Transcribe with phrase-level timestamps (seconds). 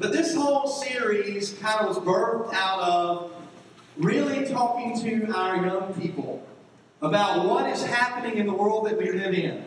[0.00, 3.32] but this whole series kind of was birthed out of
[3.98, 6.42] really talking to our young people
[7.02, 9.62] about what is happening in the world that we live in.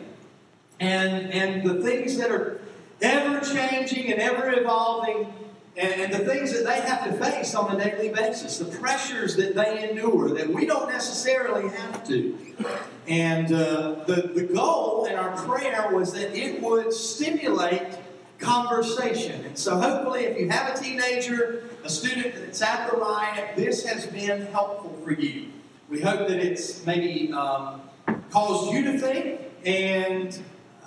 [0.80, 2.60] And, and the things that are
[3.00, 5.32] ever changing and ever evolving,
[5.76, 9.36] and, and the things that they have to face on a daily basis, the pressures
[9.36, 12.36] that they endure that we don't necessarily have to.
[13.06, 17.98] And uh, the, the goal in our prayer was that it would stimulate
[18.38, 19.44] conversation.
[19.44, 23.84] And so, hopefully, if you have a teenager, a student that's at the riot, this
[23.86, 25.48] has been helpful for you.
[25.88, 27.82] We hope that it's maybe um,
[28.30, 30.38] caused you to think and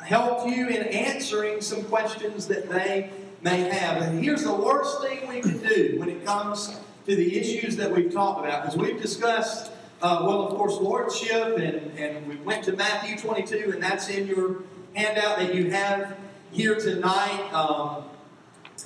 [0.03, 3.11] helped you in answering some questions that they
[3.41, 4.01] may have.
[4.01, 7.91] And here's the worst thing we can do when it comes to the issues that
[7.91, 12.63] we've talked about, because we've discussed, uh, well, of course, lordship, and, and we went
[12.65, 16.17] to Matthew 22, and that's in your handout that you have
[16.51, 17.51] here tonight.
[17.53, 18.05] Um,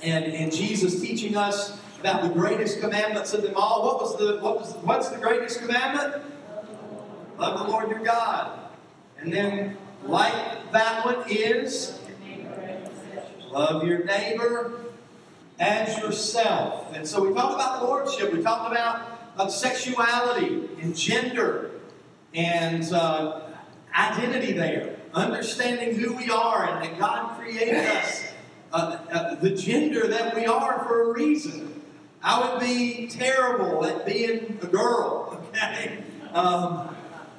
[0.01, 3.85] and, and Jesus teaching us about the greatest commandments of them all.
[3.85, 6.23] What was the what was what's the greatest commandment?
[7.37, 8.59] Love the Lord your God.
[9.19, 11.99] And then like that one is
[13.51, 14.79] love your neighbor
[15.59, 16.87] as yourself.
[16.95, 18.33] And so we talked about lordship.
[18.33, 21.71] We talked about uh, sexuality and gender
[22.33, 23.41] and uh,
[23.95, 28.25] identity there, understanding who we are and that God created us
[28.73, 31.81] uh, uh the gender that we are for a reason.
[32.23, 36.03] I would be terrible at being a girl, okay?
[36.33, 36.95] Um,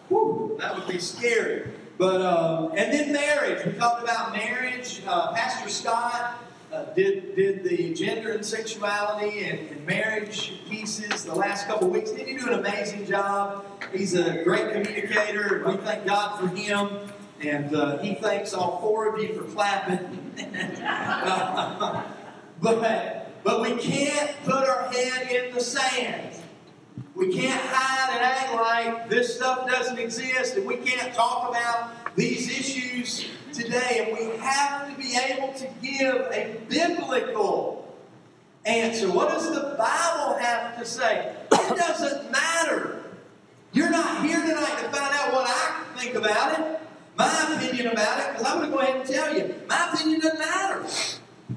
[0.08, 1.70] whew, that would be scary.
[1.98, 3.64] But um, and then marriage.
[3.64, 5.02] We talked about marriage.
[5.06, 11.34] Uh, Pastor Scott uh, did did the gender and sexuality and, and, marriage pieces the
[11.34, 12.10] last couple weeks.
[12.10, 13.64] Did he do an amazing job?
[13.94, 15.62] He's a great communicator.
[15.66, 16.88] We thank God for him,
[17.42, 20.32] and uh, he thanks all four of you for clapping.
[22.62, 26.36] But but we can't put our head in the sand.
[27.14, 32.14] We can't hide and act like this stuff doesn't exist and we can't talk about
[32.14, 34.06] these issues today.
[34.06, 37.96] And we have to be able to give a biblical
[38.64, 39.10] answer.
[39.10, 41.34] What does the Bible have to say?
[41.50, 43.02] It doesn't matter.
[43.72, 46.80] You're not here tonight to find out what I think about it,
[47.16, 50.20] my opinion about it, because I'm going to go ahead and tell you my opinion
[50.20, 50.82] doesn't matter.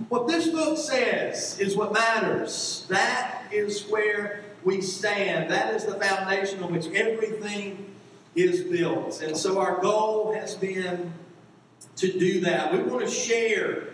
[0.10, 2.86] What this book says is what matters.
[2.90, 5.50] That is where we stand.
[5.52, 7.96] That is the foundation on which everything
[8.36, 9.22] is built.
[9.22, 11.14] And so our goal has been
[11.96, 12.74] to do that.
[12.74, 13.88] We want to share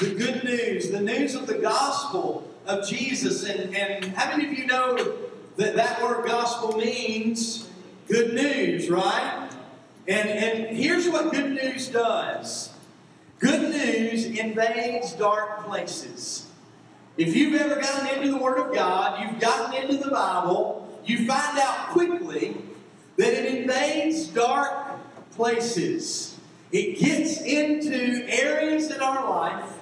[0.00, 3.44] the good news, the news of the gospel of Jesus.
[3.44, 4.96] And, and how many of you know
[5.56, 7.70] that that word gospel means
[8.08, 9.45] good news, right?
[10.08, 12.70] And, and here's what good news does
[13.38, 16.46] good news invades dark places.
[17.16, 21.26] If you've ever gotten into the Word of God, you've gotten into the Bible, you
[21.26, 22.56] find out quickly
[23.16, 24.98] that it invades dark
[25.32, 26.38] places.
[26.72, 29.72] It gets into areas in our life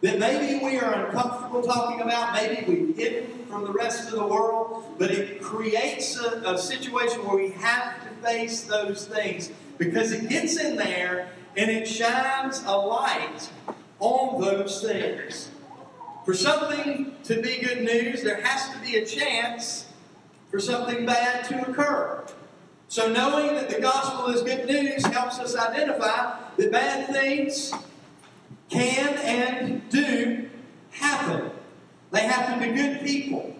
[0.00, 4.26] that maybe we are uncomfortable talking about, maybe we've hidden from the rest of the
[4.26, 10.28] world, but it creates a, a situation where we have face those things because it
[10.28, 13.50] gets in there and it shines a light
[14.00, 15.50] on those things.
[16.24, 19.86] For something to be good news, there has to be a chance
[20.50, 22.24] for something bad to occur.
[22.88, 27.72] So, knowing that the gospel is good news helps us identify that bad things
[28.68, 30.48] can and do
[30.90, 31.50] happen.
[32.10, 33.56] They happen to good people.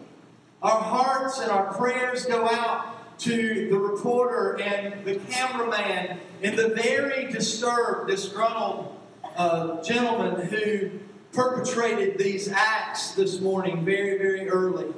[0.63, 6.69] Our hearts and our prayers go out to the reporter and the cameraman and the
[6.69, 8.97] very disturbed, disgruntled
[9.37, 10.91] uh, gentleman who
[11.33, 14.93] perpetrated these acts this morning very, very early.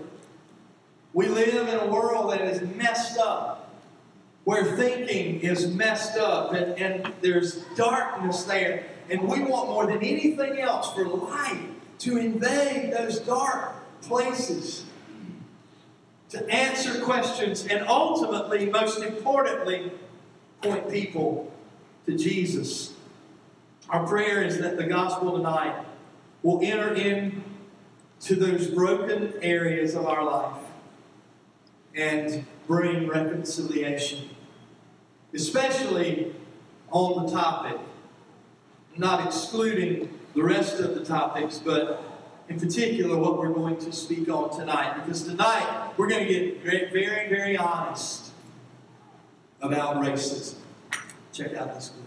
[1.12, 3.74] We live in a world that is messed up,
[4.44, 8.84] where thinking is messed up, and, and there's darkness there.
[9.08, 11.68] And we want more than anything else for light
[12.00, 14.84] to invade those dark places,
[16.36, 19.90] to answer questions, and ultimately, most importantly,
[20.60, 21.50] point people
[22.04, 22.92] to Jesus.
[23.88, 25.82] Our prayer is that the gospel tonight
[26.42, 30.62] will enter into those broken areas of our life
[31.94, 34.28] and bring reconciliation,
[35.32, 36.34] especially
[36.90, 37.78] on the topic,
[38.96, 42.02] not excluding the rest of the topics, but
[42.48, 45.04] in particular what we're going to speak on tonight.
[45.04, 48.30] Because tonight we're going to get very, very, honest
[49.60, 50.56] about racism.
[51.32, 52.05] Check out this clip.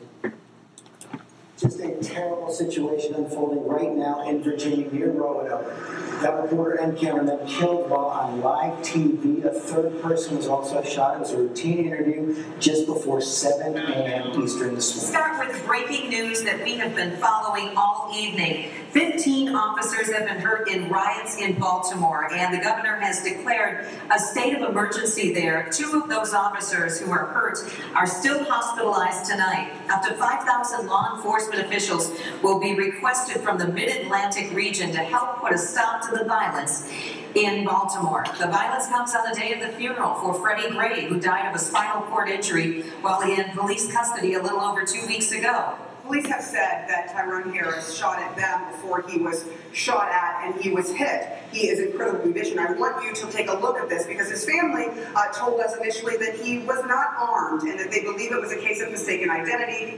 [1.59, 6.21] Just a terrible situation unfolding right now in Virginia near Roanoke.
[6.21, 9.43] Got reporter and cameraman killed while on live TV.
[9.43, 11.17] A third person was also shot.
[11.17, 14.41] It was a routine interview just before 7 a.m.
[14.41, 15.11] Eastern this morning.
[15.11, 18.69] Start with breaking news that we have been following all evening.
[18.91, 24.17] 15 officers have been hurt in riots in Baltimore, and the governor has declared a
[24.17, 25.69] state of emergency there.
[25.71, 27.59] Two of those officers who are hurt
[27.95, 29.73] are still hospitalized tonight.
[29.89, 32.11] Up to 5,000 law enforcement officials
[32.43, 36.25] will be requested from the mid Atlantic region to help put a stop to the
[36.25, 36.89] violence
[37.35, 38.25] in Baltimore.
[38.39, 41.55] The violence comes on the day of the funeral for Freddie Gray, who died of
[41.55, 45.75] a spinal cord injury while in police custody a little over two weeks ago.
[46.09, 50.59] Police have said that Tyrone Harris shot at them before he was shot at and
[50.59, 51.37] he was hit.
[51.51, 52.57] He is incredibly vision.
[52.57, 55.77] I want you to take a look at this because his family uh, told us
[55.77, 58.89] initially that he was not armed and that they believe it was a case of
[58.89, 59.97] mistaken identity.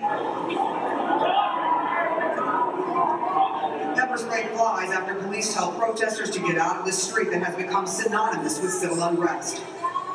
[3.95, 7.55] Pepper spray flies after police tell protesters to get out of the street that has
[7.55, 9.61] become synonymous with civil unrest.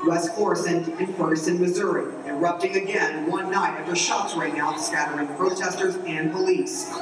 [0.06, 5.96] West Florissant in Ferguson, Missouri, erupting again one night after shots rang out, scattering protesters
[6.06, 6.92] and police.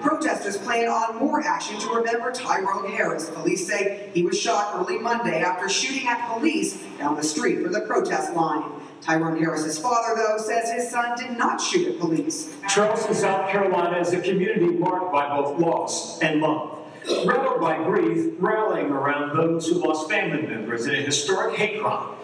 [0.00, 3.28] Protesters plan on more action to remember Tyrone Harris.
[3.30, 7.68] Police say he was shot early Monday after shooting at police down the street for
[7.68, 8.64] the protest line.
[9.00, 12.54] Tyrone Harris's father, though, says his son did not shoot at police.
[12.68, 16.78] Charleston, South Carolina is a community marked by both loss and love.
[17.26, 22.14] Rattled by grief, rallying around those who lost family members in a historic hate crime.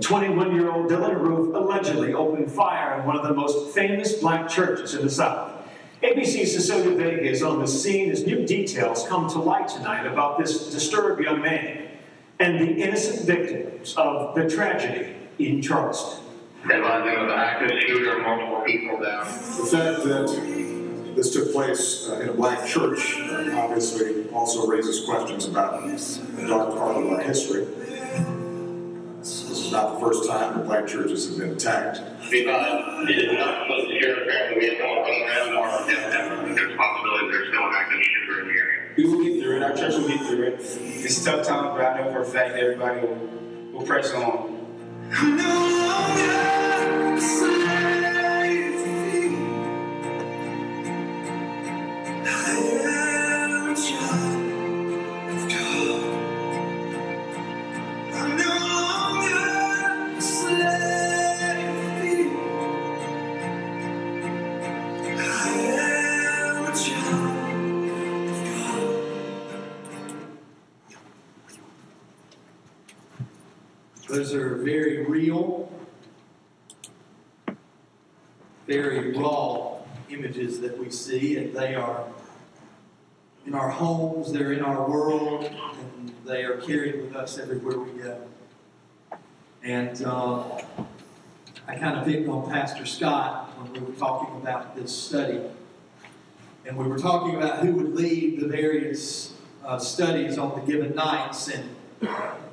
[0.00, 4.48] 21 year old Dylann Roof allegedly opened fire in one of the most famous black
[4.48, 5.50] churches in the South.
[6.02, 10.38] ABC's Cecilia Vega is on the scene as new details come to light tonight about
[10.38, 11.88] this disturbed young man
[12.40, 16.24] and the innocent victims of the tragedy in Charleston.
[16.64, 19.26] Advising of an active shooter, multiple people down.
[19.26, 25.04] The fact that this took place uh, in a black church uh, obviously also raises
[25.04, 27.66] questions about a dark part of our history.
[29.72, 31.98] This is not the first time that black churches have been attacked.
[32.30, 36.74] Because uh, it is not supposed to share apparently we have someone coming around there's
[36.74, 38.92] a possibility there's still an active shooter in the area.
[38.98, 39.62] We will get through it.
[39.62, 40.60] Our church will get through it.
[40.60, 43.16] It's a tough time, but I know for a fact everybody will,
[43.72, 44.52] will press on.
[81.62, 82.04] They are
[83.46, 88.02] in our homes, they're in our world, and they are carried with us everywhere we
[88.02, 88.20] go.
[89.62, 90.60] And uh,
[91.68, 95.40] I kind of picked on Pastor Scott when we were talking about this study.
[96.66, 100.96] And we were talking about who would lead the various uh, studies on the given
[100.96, 101.48] nights.
[101.48, 101.76] And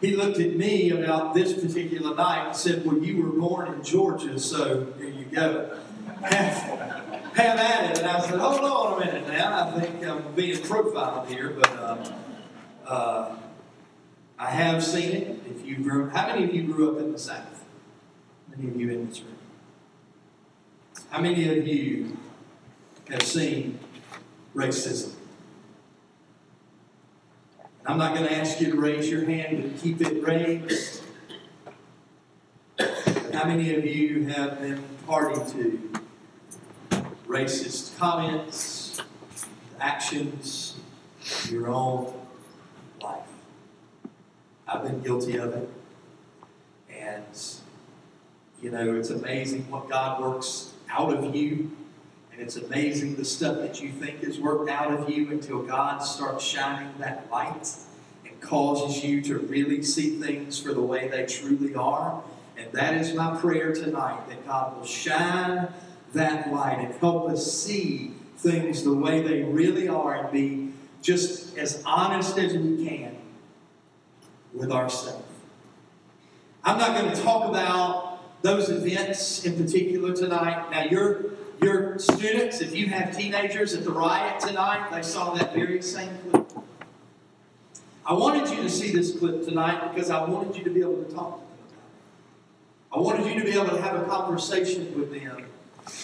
[0.02, 3.84] he looked at me about this particular night and said, Well, you were born in
[3.84, 5.80] Georgia, so here you go.
[7.40, 8.00] Have, at it.
[8.00, 9.68] And I said, Hold on a minute now.
[9.68, 12.14] I think I'm being profiled here, but uh,
[12.86, 13.36] uh,
[14.38, 15.40] I have seen it.
[15.50, 17.66] If you grew, how many of you grew up in the South?
[18.50, 19.38] Many of you in this room?
[21.10, 22.18] How many of you
[23.10, 23.80] have seen
[24.54, 25.14] racism?
[27.86, 31.04] I'm not going to ask you to raise your hand, but keep it raised.
[33.34, 35.99] How many of you have been party to
[37.30, 39.00] racist comments,
[39.80, 40.76] actions,
[41.50, 42.12] your own
[43.02, 43.22] life?
[44.68, 45.70] I've been guilty of it.
[46.92, 47.24] And,
[48.62, 51.72] you know, it's amazing what God works out of you.
[52.34, 56.00] And it's amazing the stuff that you think is worked out of you until God
[56.00, 57.76] starts shining that light
[58.26, 62.24] and causes you to really see things for the way they truly are.
[62.58, 65.68] And that is my prayer tonight that God will shine
[66.14, 71.58] that light and help us see things the way they really are and be just
[71.58, 73.16] as honest as we can
[74.54, 75.26] with ourselves.
[76.64, 80.72] I'm not going to talk about those events in particular tonight.
[80.72, 81.26] Now, your,
[81.62, 86.10] your students, if you have teenagers at the riot tonight, they saw that very same
[86.32, 86.50] clip.
[88.06, 91.04] I wanted you to see this clip tonight because I wanted you to be able
[91.04, 92.96] to talk to them about it.
[92.96, 95.49] I wanted you to be able to have a conversation with them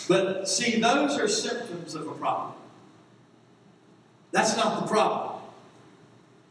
[0.07, 2.53] But see, those are symptoms of a problem.
[4.31, 5.41] That's not the problem.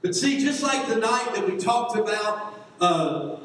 [0.03, 3.37] But see, just like the night that we talked about uh,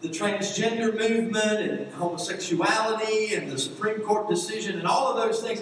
[0.00, 5.60] the transgender movement and homosexuality and the Supreme Court decision and all of those things,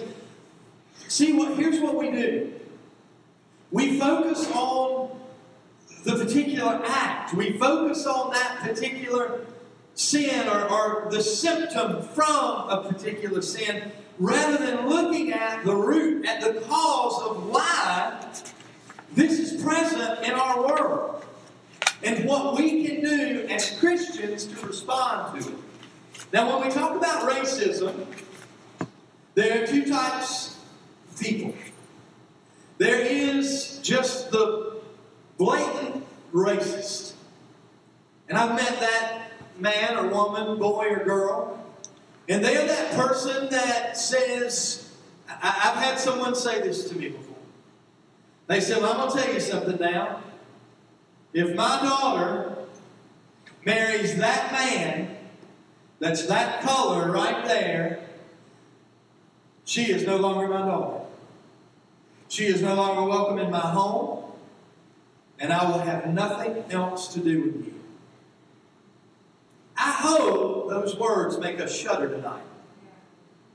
[1.07, 2.53] see what here's what we do.
[3.71, 5.19] We focus on
[6.03, 7.33] the particular act.
[7.33, 9.45] We focus on that particular
[9.97, 16.25] sin or, or the symptom from a particular sin rather than looking at the root,
[16.25, 18.25] at the cause of why
[19.13, 21.25] this is present in our world
[22.03, 25.55] and what we can do as Christians to respond to it.
[26.31, 28.05] Now, when we talk about racism,
[29.33, 30.57] there are two types
[31.09, 31.55] of people.
[32.77, 34.77] There is just the
[35.39, 37.13] blatant racist.
[38.29, 39.26] And I've met that
[39.59, 41.65] man or woman, boy or girl,
[42.29, 44.89] and they're that person that says,
[45.29, 47.35] I- I've had someone say this to me before.
[48.47, 50.21] They said, well, I'm going to tell you something now.
[51.33, 52.57] If my daughter
[53.65, 55.17] marries that man
[55.99, 57.99] that's that color right there,
[59.65, 61.05] she is no longer my daughter.
[62.29, 64.31] She is no longer welcome in my home,
[65.39, 67.76] and I will have nothing else to do with you.
[69.77, 72.43] I hope those words make us shudder tonight.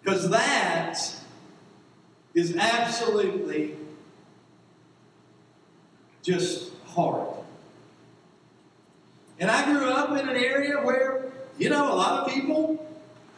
[0.02, 0.98] Because that
[2.34, 3.76] is absolutely
[6.22, 7.44] just horrid.
[9.38, 12.86] And I grew up in an area where, you know, a lot of people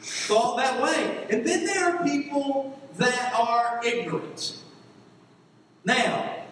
[0.01, 1.27] thought that way.
[1.31, 4.59] And then there are people that are ignorant.
[5.85, 6.45] Now,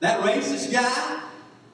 [0.00, 1.22] that racist guy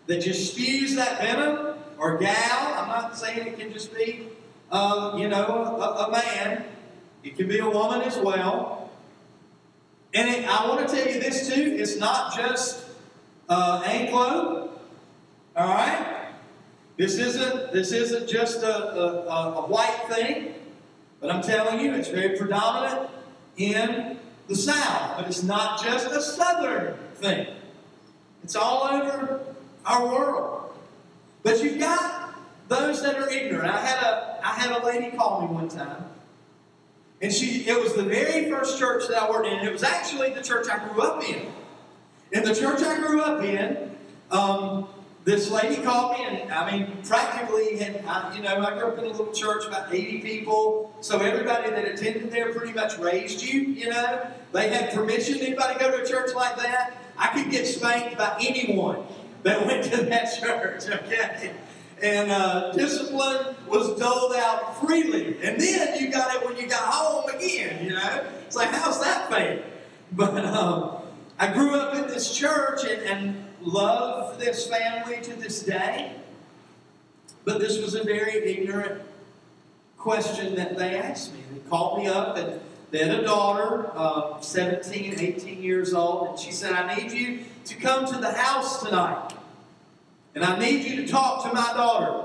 [0.06, 1.71] that just spews that venom,
[2.02, 4.26] or gal, I'm not saying it can just be,
[4.72, 6.64] uh, you know, a, a man.
[7.22, 8.90] It can be a woman as well.
[10.12, 12.84] And it, I want to tell you this too, it's not just
[13.48, 14.70] uh, Anglo,
[15.54, 16.32] all right?
[16.96, 20.54] This isn't, this isn't just a, a, a- a white thing,
[21.20, 23.10] but I'm telling you, it's very predominant
[23.56, 24.18] in
[24.48, 25.16] the South.
[25.18, 27.46] But it's not just a Southern thing,
[28.42, 29.40] it's all over
[29.86, 30.61] our world.
[31.42, 32.34] But you've got
[32.68, 33.70] those that are ignorant.
[33.70, 36.04] I had a, I had a lady call me one time.
[37.20, 39.66] And she, it was the very first church that I worked in.
[39.66, 41.46] It was actually the church I grew up in.
[42.32, 43.96] In the church I grew up in,
[44.30, 44.88] um,
[45.24, 48.02] this lady called me, and I mean, practically, had,
[48.34, 51.84] you know, I grew up in a little church, about 80 people, so everybody that
[51.86, 54.26] attended there pretty much raised you, you know.
[54.52, 55.38] They had permission.
[55.38, 56.96] Anybody go to a church like that?
[57.16, 59.06] I could get spanked by anyone
[59.42, 61.52] that went to that church, okay?
[62.02, 65.36] And uh, discipline was doled out freely.
[65.42, 68.24] And then you got it when you got home again, you know?
[68.46, 69.62] It's like, how's that fair?
[70.10, 70.96] But um,
[71.38, 76.16] I grew up in this church and, and love this family to this day.
[77.44, 79.02] But this was a very ignorant
[79.96, 81.40] question that they asked me.
[81.52, 86.38] They called me up and they had a daughter, uh, 17, 18 years old, and
[86.38, 89.32] she said, I need you to come to the house tonight.
[90.34, 92.24] And I need you to talk to my daughter.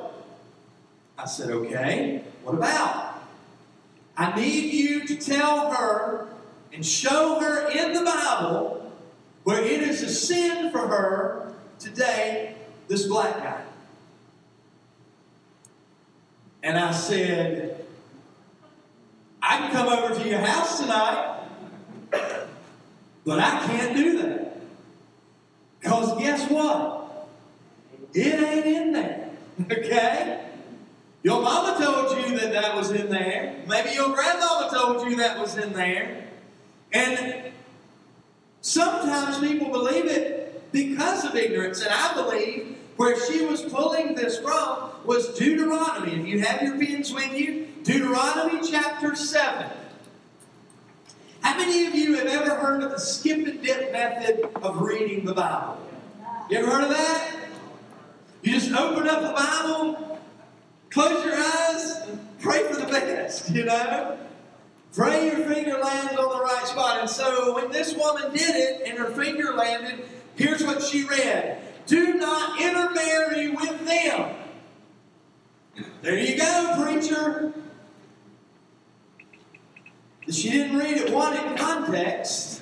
[1.17, 3.22] I said, okay, what about?
[4.15, 6.27] I need you to tell her
[6.74, 8.91] and show her in the Bible
[9.44, 12.56] where it is a sin for her today,
[12.88, 13.63] this black guy.
[16.63, 17.86] And I said,
[19.41, 21.44] I can come over to your house tonight,
[22.12, 24.47] but I can't do that.
[25.88, 27.29] Because guess what?
[28.13, 29.29] It ain't in there.
[29.72, 30.50] Okay?
[31.24, 33.56] Your mama told you that that was in there.
[33.70, 36.25] Maybe your grandmama told you that was in there.
[36.91, 37.53] And
[38.60, 41.82] sometimes people believe it because of ignorance.
[41.82, 46.20] And I believe where she was pulling this from was Deuteronomy.
[46.20, 49.72] If you have your pens with you, Deuteronomy chapter 7.
[51.48, 55.24] How many of you have ever heard of the skip and dip method of reading
[55.24, 55.80] the Bible?
[56.50, 57.36] You ever heard of that?
[58.42, 60.20] You just open up the Bible,
[60.89, 64.20] close your eyes, and pray for the best, you know?
[64.92, 67.00] Pray your finger lands on the right spot.
[67.00, 70.04] And so when this woman did it and her finger landed,
[70.36, 74.36] here's what she read Do not intermarry with them.
[76.01, 77.54] There you go, preacher.
[80.29, 82.62] She didn't read it one in context.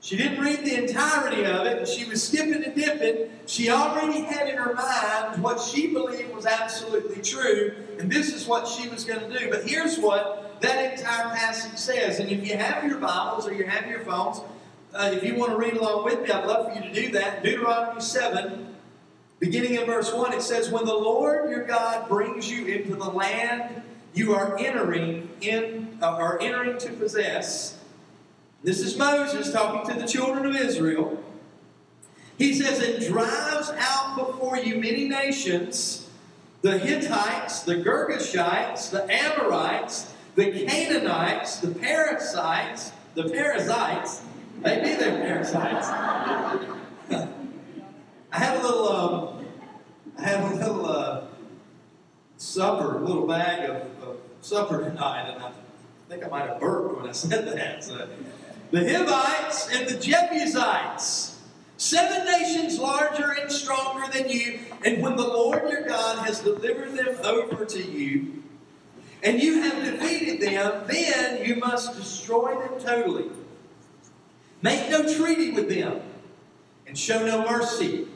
[0.00, 3.28] She didn't read the entirety of it, she was skipping and dipping.
[3.46, 8.46] She already had in her mind what she believed was absolutely true, and this is
[8.46, 9.50] what she was going to do.
[9.50, 12.20] But here's what that entire passage says.
[12.20, 14.40] And if you have your Bibles or you have your phones,
[14.94, 17.10] uh, if you want to read along with me, I'd love for you to do
[17.12, 17.42] that.
[17.42, 18.76] Deuteronomy 7,
[19.40, 23.10] beginning in verse 1, it says, When the Lord your God brings you into the
[23.10, 23.82] land
[24.16, 27.78] you are entering in uh, are entering to possess.
[28.62, 31.22] This is Moses talking to the children of Israel.
[32.38, 36.06] He says, "It drives out before you many nations
[36.62, 44.22] the Hittites, the Girgashites, the Amorites, the Canaanites, the Parasites, the Perizzites.
[44.62, 45.86] They be their parasites.
[48.32, 49.46] I had a little, um,
[50.18, 51.24] I had a little uh,
[52.56, 55.50] supper, a little bag of, of supper tonight, and I
[56.08, 57.84] think I might have burped when I said that.
[57.84, 58.08] So,
[58.70, 61.38] the Hivites and the Jebusites,
[61.76, 66.94] seven nations larger and stronger than you, and when the Lord your God has delivered
[66.94, 68.42] them over to you,
[69.22, 73.26] and you have defeated them, then you must destroy them totally.
[74.62, 76.00] Make no treaty with them,
[76.86, 78.08] and show no mercy.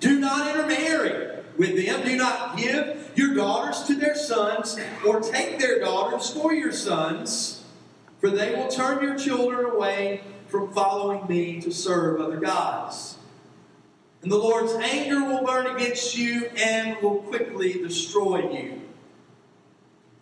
[0.00, 2.06] Do not intermarry with them.
[2.06, 7.64] Do not give your daughters to their sons, or take their daughters for your sons,
[8.18, 13.18] for they will turn your children away from following me to serve other gods.
[14.22, 18.80] And the Lord's anger will burn against you and will quickly destroy you.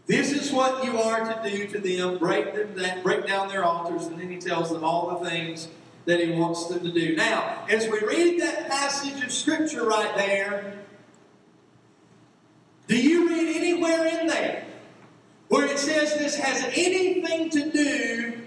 [0.06, 3.64] This is what you are to do to them break, them down, break down their
[3.64, 4.06] altars.
[4.06, 5.68] And then he tells them all the things
[6.06, 7.14] that he wants them to do.
[7.14, 10.78] Now, as we read that passage of Scripture right there,
[12.88, 14.64] do you read anywhere in there
[15.48, 18.42] where it says this has anything to do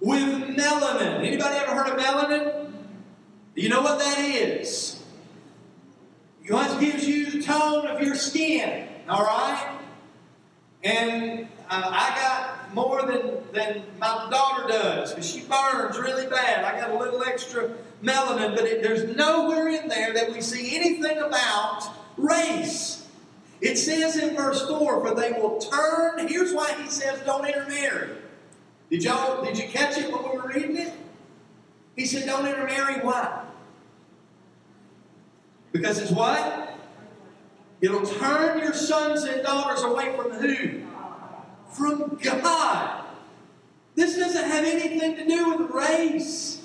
[0.00, 1.24] with melanin?
[1.24, 2.72] Anybody ever heard of melanin?
[3.54, 5.02] Do you know what that is?
[6.42, 9.78] It gives you the tone of your skin, all right?
[10.82, 16.64] And uh, I got more than, than my daughter does because she burns really bad.
[16.64, 20.76] I got a little extra melanin, but it, there's nowhere in there that we see
[20.76, 21.82] anything about
[22.16, 23.07] race.
[23.60, 26.28] It says in verse 4, for they will turn.
[26.28, 28.10] Here's why he says don't intermarry.
[28.90, 30.92] Did y'all did you catch it when we were reading it?
[31.96, 33.00] He said don't intermarry.
[33.00, 33.44] Why?
[35.72, 36.76] Because it's what?
[37.80, 40.82] It'll turn your sons and daughters away from who?
[41.72, 43.04] From God.
[43.94, 46.57] This doesn't have anything to do with race.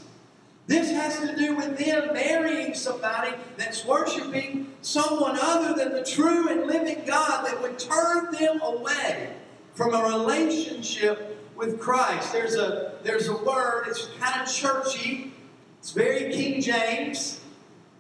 [0.66, 6.48] This has to do with them marrying somebody that's worshiping someone other than the true
[6.48, 9.34] and living God that would turn them away
[9.74, 12.32] from a relationship with Christ.
[12.32, 15.34] There's a, there's a word, it's kind of churchy,
[15.80, 17.42] it's very King James.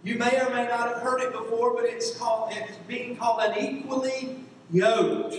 [0.03, 3.41] You may or may not have heard it before, but it's called it's being called
[3.41, 5.35] unequally yoked.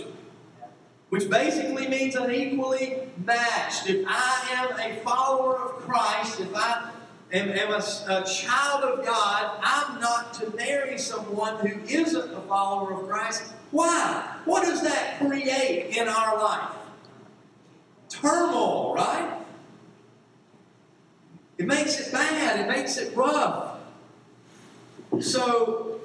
[1.09, 3.87] Which basically means unequally matched.
[3.87, 6.91] If I am a follower of Christ, if I
[7.35, 12.41] am, am a, a, child of God, I'm not to marry someone who isn't a
[12.41, 13.53] follower of Christ.
[13.71, 14.37] Why?
[14.45, 16.75] What does that create in our life?
[18.09, 19.39] Turmoil, right?
[21.57, 23.79] It makes it bad, it makes it rough.
[25.19, 26.01] So,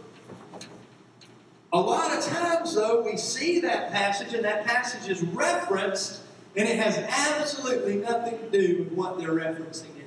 [1.72, 6.20] a lot of times, though, we see that passage, and that passage is referenced,
[6.56, 9.99] and it has absolutely nothing to do with what they're referencing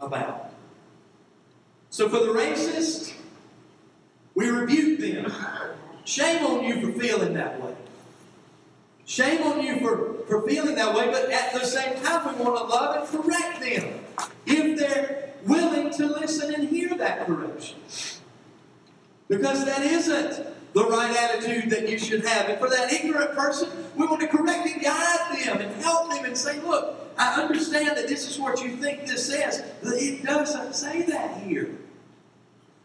[0.00, 0.52] about.
[1.90, 3.14] So, for the racist,
[4.34, 5.32] we rebuke them.
[6.04, 7.74] Shame on you for feeling that way.
[9.04, 12.58] Shame on you for, for feeling that way, but at the same time, we want
[12.58, 14.04] to love and correct them
[14.46, 17.78] if they're willing to listen and hear that correction.
[19.28, 22.48] Because that isn't the right attitude that you should have.
[22.48, 26.24] And for that ignorant person, we want to correct and guide them and help them
[26.24, 29.62] and say, look, I understand that this is what you think this says.
[29.82, 31.76] But it doesn't say that here.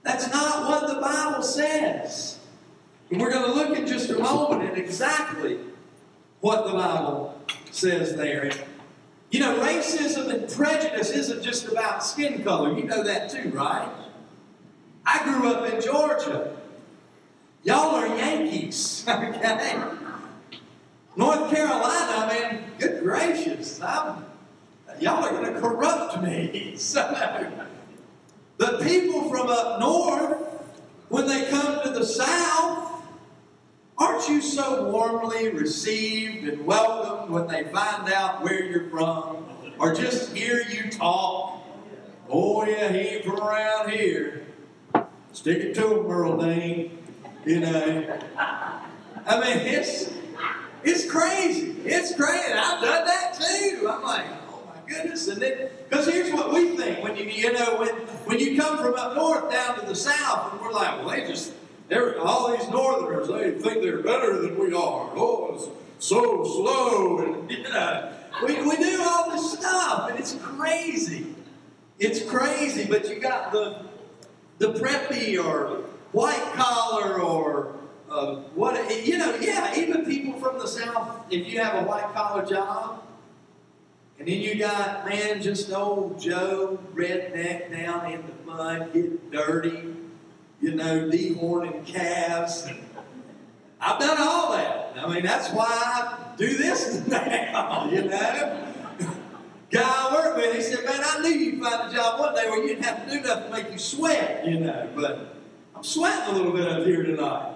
[0.03, 2.39] That's not what the Bible says.
[3.09, 5.59] And we're going to look in just a moment at exactly
[6.41, 7.39] what the Bible
[7.71, 8.51] says there.
[9.29, 12.77] You know, racism and prejudice isn't just about skin color.
[12.77, 13.89] You know that too, right?
[15.05, 16.55] I grew up in Georgia.
[17.63, 19.81] Y'all are Yankees, okay?
[21.15, 24.25] North Carolina, I mean, good gracious, I'm,
[24.99, 26.75] y'all are going to corrupt me.
[26.83, 27.51] So,
[28.57, 30.37] the people from up north,
[31.09, 33.03] when they come to the south,
[33.97, 39.45] aren't you so warmly received and welcomed when they find out where you're from
[39.79, 41.63] or just hear you talk?
[42.29, 44.45] Oh, yeah, he from around here.
[45.31, 47.02] Stick it to him, Merle Dean.
[47.45, 48.19] You know.
[49.25, 50.11] I mean, it's
[50.83, 51.71] it's crazy.
[51.85, 53.87] It's and I've done that too.
[53.89, 55.27] I'm like, oh my goodness.
[55.27, 57.89] And then, because here's what we think when you, you know, when,
[58.25, 61.25] when you come from up north down to the south, and we're like, well, they
[61.25, 61.53] just,
[61.87, 65.09] they're, all these northerners, they think they're better than we are.
[65.15, 65.69] Oh, it's
[66.05, 67.19] so slow.
[67.19, 68.13] And, you know,
[68.45, 71.27] we, we do all this stuff, and it's crazy.
[71.99, 73.85] It's crazy, but you got the,
[74.57, 77.75] the preppy or white collar or
[78.09, 82.13] uh, what you know yeah even people from the south if you have a white
[82.13, 83.03] collar job
[84.19, 89.95] and then you got man just old joe redneck down in the mud getting dirty
[90.61, 92.69] you know dehorning calves
[93.81, 98.69] i've done all that i mean that's why i do this now you know
[99.71, 102.47] guy I work with, he said, Man, I knew you'd find a job one day
[102.47, 104.87] where you didn't have to do nothing to make you sweat, you know.
[104.95, 105.42] But
[105.83, 107.55] sweating a little bit up here tonight.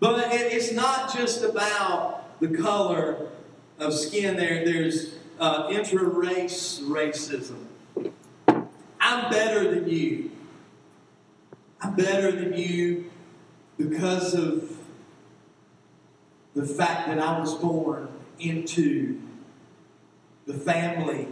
[0.00, 3.28] But it, it's not just about the color
[3.78, 7.66] of skin there, there's uh, intra race racism.
[9.00, 10.30] I'm better than you.
[11.80, 13.10] I'm better than you
[13.76, 14.76] because of
[16.54, 18.08] the fact that I was born
[18.38, 19.20] into
[20.46, 21.28] the family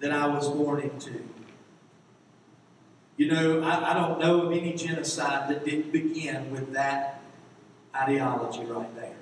[0.00, 1.22] that I was born into.
[3.16, 7.22] You know, I, I don't know of any genocide that didn't begin with that
[7.94, 9.16] ideology right there.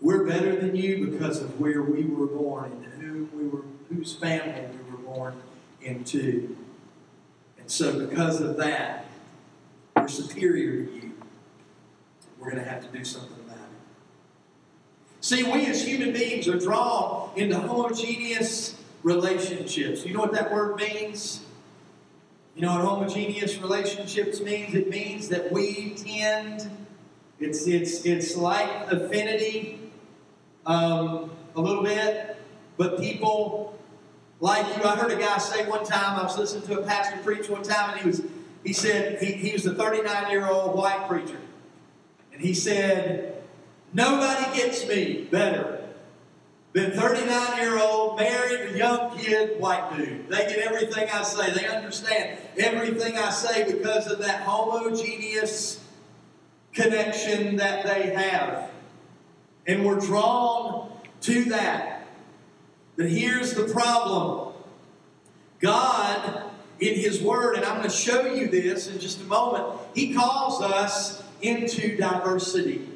[0.00, 4.14] We're better than you because of where we were born and whom we were, whose
[4.14, 5.34] family we were born
[5.82, 6.56] into.
[7.58, 9.06] And so, because of that,
[9.96, 11.12] we're superior to you.
[12.38, 15.22] We're going to have to do something about it.
[15.22, 20.04] See, we as human beings are drawn into homogeneous relationships.
[20.04, 21.40] You know what that word means?
[22.54, 24.74] You know what homogeneous relationships means?
[24.74, 26.70] It means that we tend,
[27.40, 29.80] it's, it's, it's like affinity
[30.64, 32.36] um, a little bit,
[32.76, 33.76] but people
[34.40, 34.84] like you.
[34.84, 37.62] I heard a guy say one time, I was listening to a pastor preach one
[37.62, 38.22] time, and he was
[38.62, 41.38] he said he, he was a 39 year old white preacher.
[42.32, 43.42] And he said,
[43.92, 45.73] Nobody gets me better
[46.74, 50.28] than 39 year old, married, a young kid, white dude.
[50.28, 51.52] They get everything I say.
[51.52, 55.82] They understand everything I say because of that homogeneous
[56.72, 58.70] connection that they have.
[59.68, 60.90] And we're drawn
[61.22, 62.08] to that.
[62.96, 64.52] But here's the problem
[65.60, 69.78] God, in His Word, and I'm going to show you this in just a moment,
[69.94, 72.88] He calls us into diversity.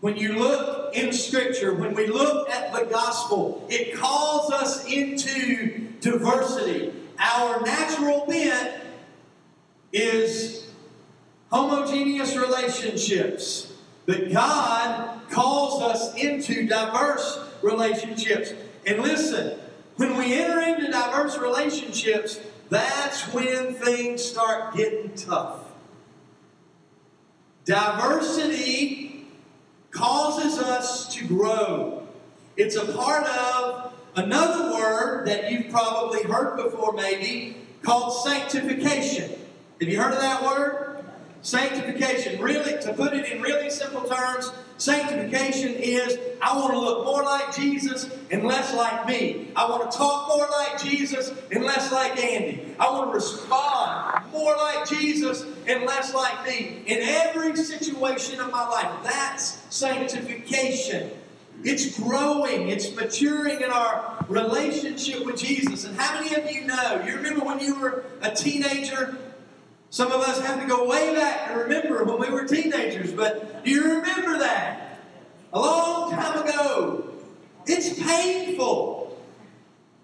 [0.00, 5.88] When you look in Scripture, when we look at the gospel, it calls us into
[6.00, 6.92] diversity.
[7.18, 8.82] Our natural bent
[9.92, 10.70] is
[11.50, 13.72] homogeneous relationships,
[14.04, 18.52] but God calls us into diverse relationships.
[18.86, 19.58] And listen,
[19.96, 25.60] when we enter into diverse relationships, that's when things start getting tough.
[27.64, 29.05] Diversity
[29.96, 32.06] causes us to grow.
[32.56, 39.30] It's a part of another word that you've probably heard before, maybe, called sanctification.
[39.80, 40.85] Have you heard of that word?
[41.46, 42.42] Sanctification.
[42.42, 47.22] Really, to put it in really simple terms, sanctification is I want to look more
[47.22, 49.52] like Jesus and less like me.
[49.54, 52.74] I want to talk more like Jesus and less like Andy.
[52.80, 58.50] I want to respond more like Jesus and less like me in every situation of
[58.50, 58.90] my life.
[59.04, 61.12] That's sanctification.
[61.62, 65.84] It's growing, it's maturing in our relationship with Jesus.
[65.84, 67.04] And how many of you know?
[67.06, 69.16] You remember when you were a teenager?
[69.90, 73.64] Some of us have to go way back and remember when we were teenagers, but
[73.64, 75.00] do you remember that?
[75.52, 77.08] A long time ago.
[77.66, 79.18] It's painful.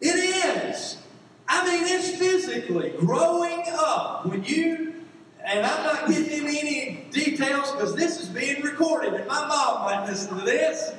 [0.01, 0.99] It is.
[1.49, 4.95] I mean, it's physically growing up when you,
[5.45, 10.07] and I'm not into any details because this is being recorded and my mom might
[10.07, 10.93] listen to this.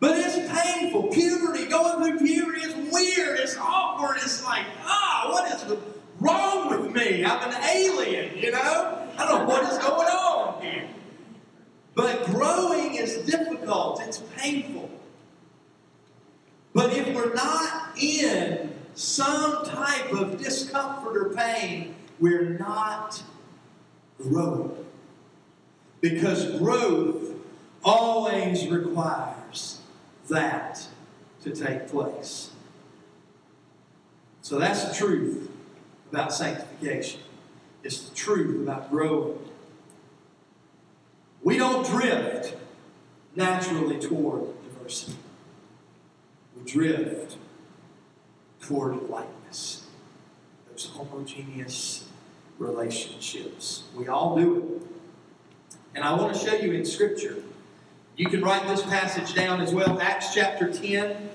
[0.00, 1.08] But it's painful.
[1.08, 3.38] Puberty, going through puberty is weird.
[3.38, 4.16] It's awkward.
[4.16, 5.78] It's like, ah, what is the,
[7.24, 9.08] I'm an alien, you know?
[9.16, 10.88] I don't know what is going on here.
[11.94, 14.90] But growing is difficult, it's painful.
[16.72, 23.22] But if we're not in some type of discomfort or pain, we're not
[24.18, 24.84] growing.
[26.00, 27.34] Because growth
[27.84, 29.80] always requires
[30.28, 30.86] that
[31.42, 32.50] to take place.
[34.40, 35.51] So that's the truth
[36.12, 37.20] about sanctification.
[37.82, 39.38] It's the truth about growing.
[41.42, 42.56] We don't drift.
[43.34, 45.16] naturally toward diversity.
[46.54, 47.38] We drift
[48.60, 49.86] toward likeness,
[50.70, 52.06] those homogeneous
[52.58, 53.84] relationships.
[53.96, 55.76] We all do it.
[55.94, 57.36] And I want to show you in Scripture.
[58.16, 61.30] You can write this passage down as well, Acts chapter 10.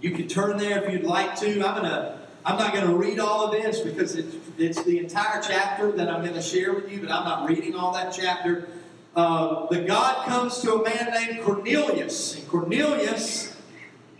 [0.00, 1.50] You can turn there if you'd like to.
[1.54, 5.40] I'm gonna I'm not going to read all of this because it's, it's the entire
[5.40, 8.68] chapter that I'm going to share with you, but I'm not reading all that chapter.
[9.16, 12.36] Uh, the God comes to a man named Cornelius.
[12.36, 13.56] And Cornelius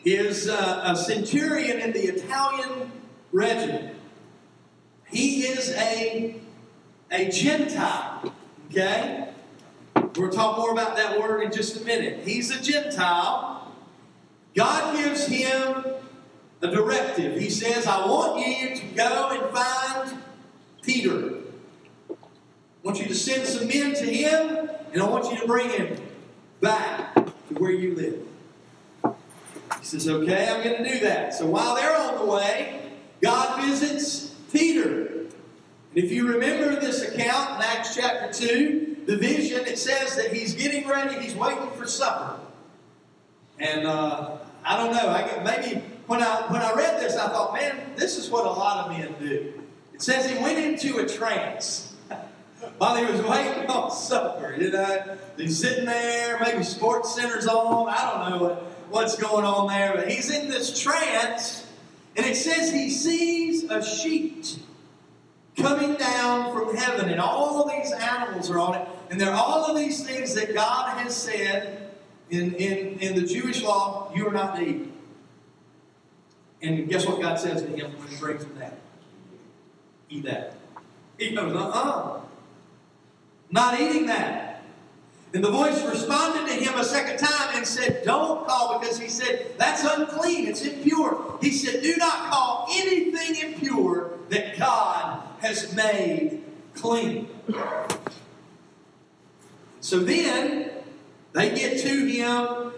[0.04, 2.90] is uh, a centurion in the Italian
[3.30, 3.94] regiment.
[5.10, 6.36] He is a,
[7.10, 8.32] a Gentile.
[8.70, 9.28] Okay?
[10.16, 12.26] We'll talk more about that word in just a minute.
[12.26, 13.72] He's a Gentile.
[14.54, 15.84] God gives him
[16.62, 17.40] a directive.
[17.40, 20.22] He says, I want you to go and find
[20.82, 21.34] Peter.
[22.10, 22.14] I
[22.82, 25.96] want you to send some men to him, and I want you to bring him
[26.60, 29.14] back to where you live.
[29.80, 31.34] He says, Okay, I'm going to do that.
[31.34, 32.90] So while they're on the way,
[33.20, 35.06] God visits Peter.
[35.06, 40.32] And if you remember this account in Acts chapter 2, the vision, it says that
[40.32, 42.40] he's getting ready, he's waiting for supper.
[43.58, 47.28] And uh, I don't know, I get, maybe when I when I read this, I
[47.28, 49.62] thought, man, this is what a lot of men do.
[49.94, 51.94] It says he went into a trance
[52.78, 54.54] while he was waiting on supper.
[54.58, 57.88] You know, he's sitting there, maybe SportsCenter's on.
[57.88, 61.66] I don't know what, what's going on there, but he's in this trance,
[62.16, 64.58] and it says he sees a sheet
[65.56, 69.64] coming down from heaven, and all these animals are on it, and there are all
[69.64, 71.90] of these things that God has said
[72.30, 74.93] in, in, in the Jewish law you are not to eat.
[76.64, 78.78] And guess what God says to him when he brings him that?
[80.08, 80.56] Eat that.
[81.18, 82.20] He goes, uh uh
[83.50, 84.62] Not eating that.
[85.34, 89.08] And the voice responded to him a second time and said, Don't call, because he
[89.08, 91.38] said, That's unclean, it's impure.
[91.42, 96.42] He said, Do not call anything impure that God has made
[96.74, 97.28] clean.
[99.80, 100.70] So then
[101.34, 102.72] they get to him.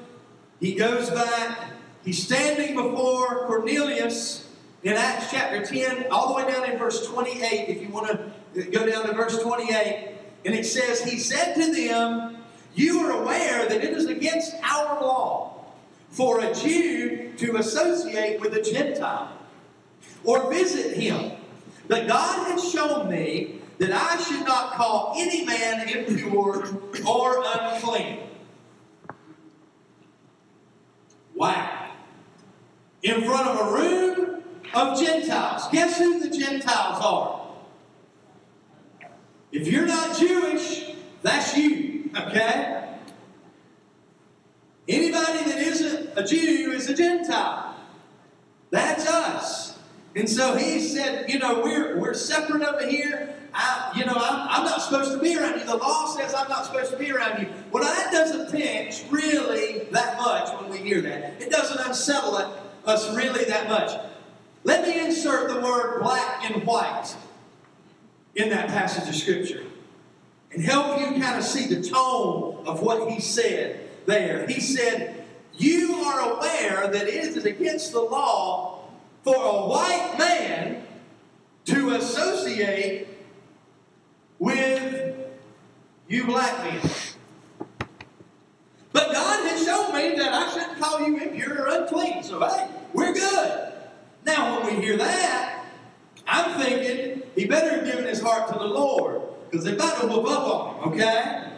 [0.59, 1.76] He goes back.
[2.07, 4.49] He's standing before Cornelius
[4.85, 8.07] in Acts chapter 10, all the way down in verse 28, if you want
[8.55, 10.11] to go down to verse 28.
[10.45, 12.37] And it says, He said to them,
[12.77, 15.65] You are aware that it is against our law
[16.11, 19.37] for a Jew to associate with a Gentile
[20.23, 21.33] or visit him.
[21.89, 26.69] But God has shown me that I should not call any man impure
[27.05, 28.21] or unclean.
[31.35, 31.86] Wow.
[33.07, 34.43] In front of a room
[34.75, 35.69] of Gentiles.
[35.71, 37.47] Guess who the Gentiles are?
[39.53, 40.91] If you're not Jewish,
[41.23, 42.97] that's you, okay?
[44.89, 47.77] Anybody that isn't a Jew is a Gentile.
[48.73, 49.79] That's us.
[50.17, 53.37] And so he said, you know, we're, we're separate over here.
[53.55, 55.65] I, you know, I'm, I'm not supposed to be around you.
[55.65, 57.49] The law says I'm not supposed to be around you.
[57.71, 61.41] Well, that doesn't pinch really that much when we hear that.
[61.41, 62.49] It doesn't unsettle it,
[62.87, 63.91] us really that much.
[64.65, 67.15] Let me insert the word black and white
[68.35, 69.65] in that passage of Scripture
[70.53, 74.47] and help you kind of see the tone of what he said there.
[74.47, 78.89] He said, You are aware that it is against the law
[79.23, 80.87] for a white man
[81.67, 83.09] to associate
[84.39, 85.17] with
[86.09, 86.91] you black men.
[88.97, 92.23] But God has shown me that I shouldn't call you impure or unclean.
[92.23, 93.75] So, hey, we're good.
[94.25, 95.67] Now, when we hear that,
[96.27, 100.07] I'm thinking he better have given his heart to the Lord because they're about to
[100.07, 101.53] whoop up on him, okay?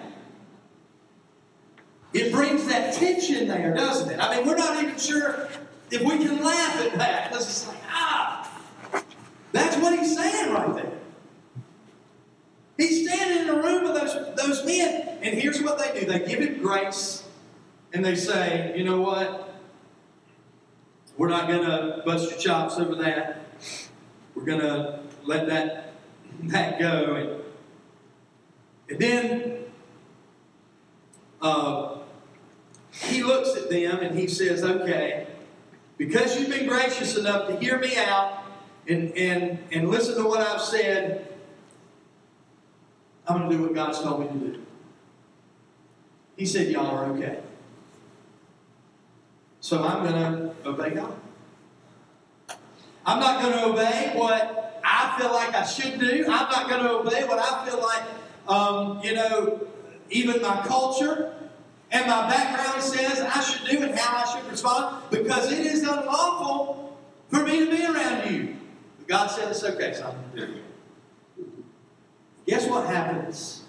[2.12, 4.18] It brings that tension there, doesn't it?
[4.18, 5.48] I mean, we're not even sure
[5.92, 8.52] if we can laugh at that because it's like, ah,
[9.52, 10.92] that's what he's saying right there.
[12.78, 16.18] He's standing in a room with those, those men, and here's what they do they
[16.26, 17.27] give him grace,
[17.92, 19.54] and they say, you know what?
[21.16, 23.44] We're not going to bust your chops over that.
[24.34, 25.94] We're going to let that,
[26.44, 27.14] that go.
[27.14, 27.42] And,
[28.90, 29.64] and then
[31.40, 31.98] uh,
[32.92, 35.26] he looks at them and he says, okay,
[35.96, 38.44] because you've been gracious enough to hear me out
[38.86, 41.26] and, and, and listen to what I've said,
[43.26, 44.62] I'm going to do what God's told me to do.
[46.36, 47.40] He said, Y'all are okay.
[49.68, 51.14] So I'm going to obey God.
[53.04, 56.22] I'm not going to obey what I feel like I should do.
[56.22, 58.02] I'm not going to obey what I feel like,
[58.48, 59.60] um, you know,
[60.08, 61.34] even my culture
[61.90, 65.82] and my background says I should do and how I should respond because it is
[65.82, 66.96] unlawful
[67.28, 68.56] for me to be around you.
[68.96, 70.16] But God said it's okay, son.
[72.46, 73.64] Guess what happens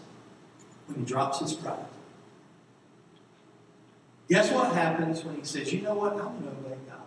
[0.87, 1.83] when he drops his pride?
[4.29, 7.01] Guess what happens when he says, you know what, I'm going to obey God.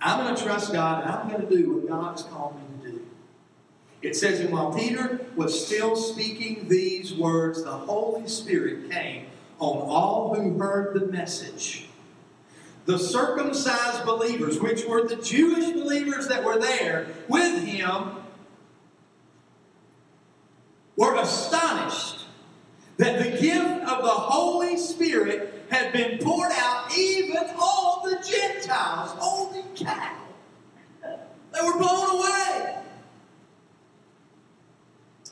[0.00, 2.62] I'm going to trust God and I'm going to do what God has called me
[2.82, 3.06] to do.
[4.02, 9.26] It says, and while Peter was still speaking these words, the Holy Spirit came
[9.60, 11.86] on all who heard the message.
[12.86, 18.16] The circumcised believers, which were the Jewish believers that were there with him,
[20.96, 22.24] were astonished
[22.96, 29.10] that the gift of the Holy Spirit had been poured out even on the Gentiles.
[29.18, 30.16] Holy cow!
[31.02, 32.74] They were blown away.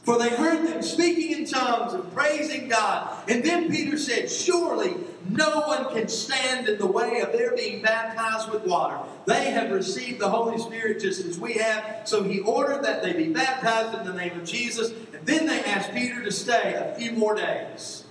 [0.07, 3.29] For they heard them speaking in tongues and praising God.
[3.29, 4.95] And then Peter said, Surely
[5.29, 9.01] no one can stand in the way of their being baptized with water.
[9.27, 12.03] They have received the Holy Spirit just as we have.
[12.05, 14.93] So he ordered that they be baptized in the name of Jesus.
[15.13, 18.06] And then they asked Peter to stay a few more days.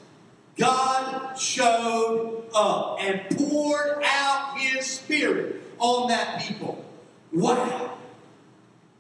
[0.58, 6.84] God showed up and poured out his Spirit on that people.
[7.32, 7.98] Wow.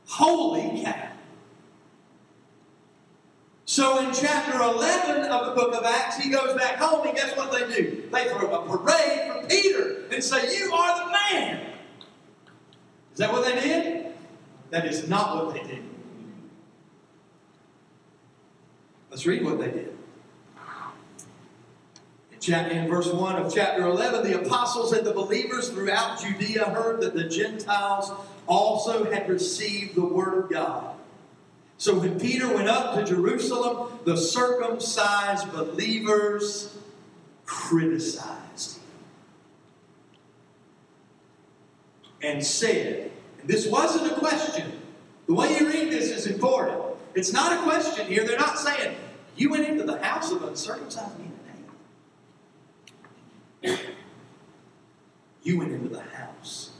[0.08, 1.10] Holy cow.
[3.65, 7.36] So in chapter 11 of the book of Acts, he goes back home, and guess
[7.36, 8.04] what they do?
[8.12, 11.74] They throw a parade for Peter and say, You are the man.
[13.12, 14.13] Is that what they did?
[14.70, 15.84] That is not what they did.
[19.10, 19.94] Let's read what they did.
[22.47, 27.15] In verse 1 of chapter 11, the apostles and the believers throughout Judea heard that
[27.15, 28.12] the Gentiles
[28.45, 30.95] also had received the word of God.
[31.77, 36.77] So when Peter went up to Jerusalem, the circumcised believers
[37.45, 38.84] criticized him
[42.21, 44.71] and said, and this wasn't a question.
[45.27, 46.79] The way you read this is important.
[47.15, 48.23] It's not a question here.
[48.25, 48.95] They're not saying,
[49.36, 51.35] You went into the house of uncircumcised men.
[55.43, 56.71] You went into the house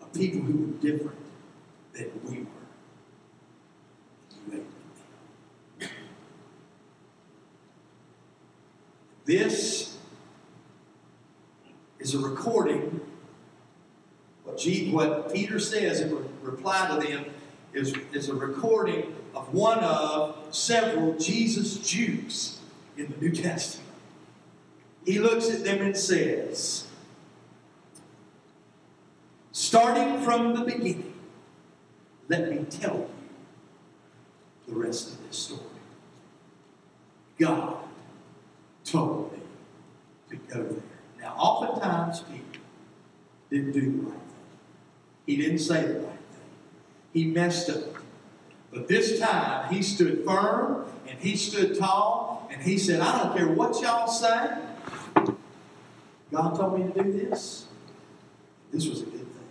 [0.00, 1.18] of people who were different
[1.92, 2.62] than we were.
[9.24, 9.96] This
[12.00, 13.00] is a recording.
[14.44, 17.26] What, G, what Peter says in reply to them
[17.72, 22.58] is, is a recording of one of several Jesus Jews
[22.96, 23.81] in the New Testament.
[25.04, 26.86] He looks at them and says,
[29.50, 31.12] starting from the beginning,
[32.28, 33.08] let me tell you
[34.68, 35.60] the rest of this story.
[37.38, 37.78] God
[38.84, 39.40] told me
[40.30, 40.82] to go there.
[41.20, 42.60] Now, oftentimes Peter
[43.50, 44.20] didn't do the right thing.
[45.26, 46.50] He didn't say the right thing.
[47.12, 47.82] He messed up.
[48.72, 53.36] But this time, he stood firm and he stood tall and he said, I don't
[53.36, 54.56] care what y'all say.
[56.32, 57.66] God told me to do this.
[58.72, 59.46] This was a good thing.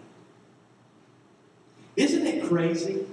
[1.96, 3.06] Isn't it crazy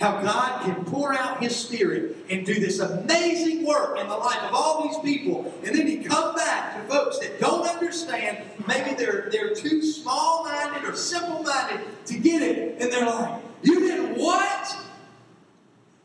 [0.00, 4.42] how God can pour out His Spirit and do this amazing work in the life
[4.44, 8.38] of all these people, and then He come back to folks that don't understand.
[8.66, 14.16] Maybe they're they're too small-minded or simple-minded to get it, and they're like, "You did
[14.16, 14.76] what?"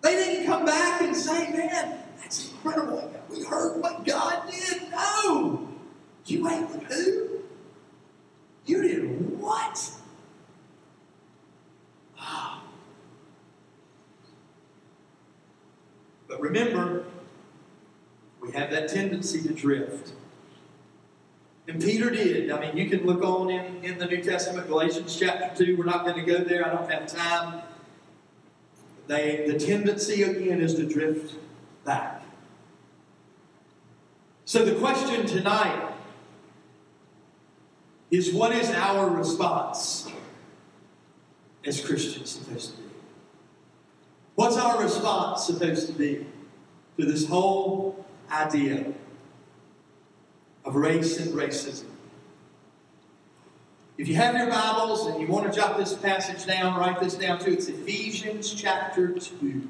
[0.01, 3.13] They didn't come back and say, "Man, that's incredible.
[3.29, 5.69] We heard what God did." No,
[6.25, 7.41] you ain't with who?
[8.65, 9.91] You did what?
[16.27, 17.05] But remember,
[18.41, 20.13] we have that tendency to drift.
[21.67, 22.51] And Peter did.
[22.51, 25.77] I mean, you can look on in, in the New Testament, Galatians chapter 2.
[25.77, 27.61] We're not going to go there, I don't have time.
[29.07, 31.35] They, the tendency again is to drift
[31.85, 32.23] back.
[34.45, 35.94] So the question tonight
[38.11, 40.09] is what is our response
[41.65, 42.89] as Christians supposed to be?
[44.35, 46.25] What's our response supposed to be
[46.99, 48.93] to this whole idea
[50.63, 51.85] of race and racism?
[53.97, 57.15] If you have your Bibles and you want to jot this passage down, write this
[57.15, 57.53] down too.
[57.53, 59.69] It's Ephesians chapter 2.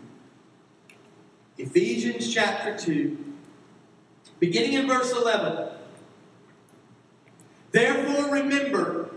[1.57, 3.33] Ephesians chapter 2,
[4.39, 5.74] beginning in verse 11.
[7.75, 9.09] Therefore, remember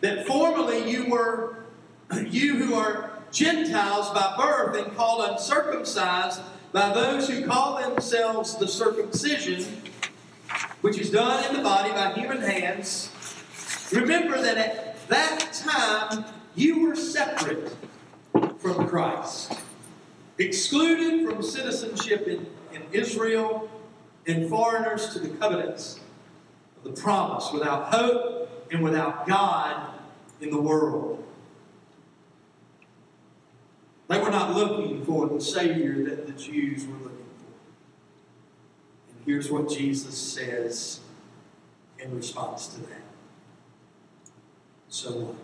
[0.00, 1.54] that formerly you were,
[2.26, 6.40] you who are Gentiles by birth and called uncircumcised
[6.72, 9.82] by those who call themselves the circumcision,
[10.80, 13.08] which is done in the body by human hands,
[13.92, 16.24] remember that at that time
[16.56, 17.72] you were separate
[18.58, 19.52] from Christ,
[20.38, 23.70] excluded from citizenship in, in Israel,
[24.26, 26.00] and foreigners to the covenants
[26.82, 29.94] the promise, without hope and without God
[30.40, 31.24] in the world.
[34.08, 37.52] They were not looking for the Savior that the Jews were looking for.
[39.10, 41.00] And here's what Jesus says
[41.98, 43.02] in response to that.
[44.88, 45.36] So what?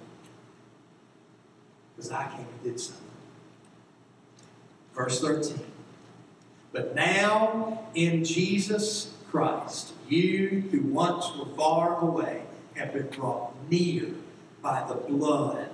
[1.94, 3.04] Because I came and did something.
[4.94, 5.60] Verse 13.
[6.72, 12.42] But now in Jesus Christ, you who once were far away
[12.74, 14.08] have been brought near
[14.62, 15.70] by the blood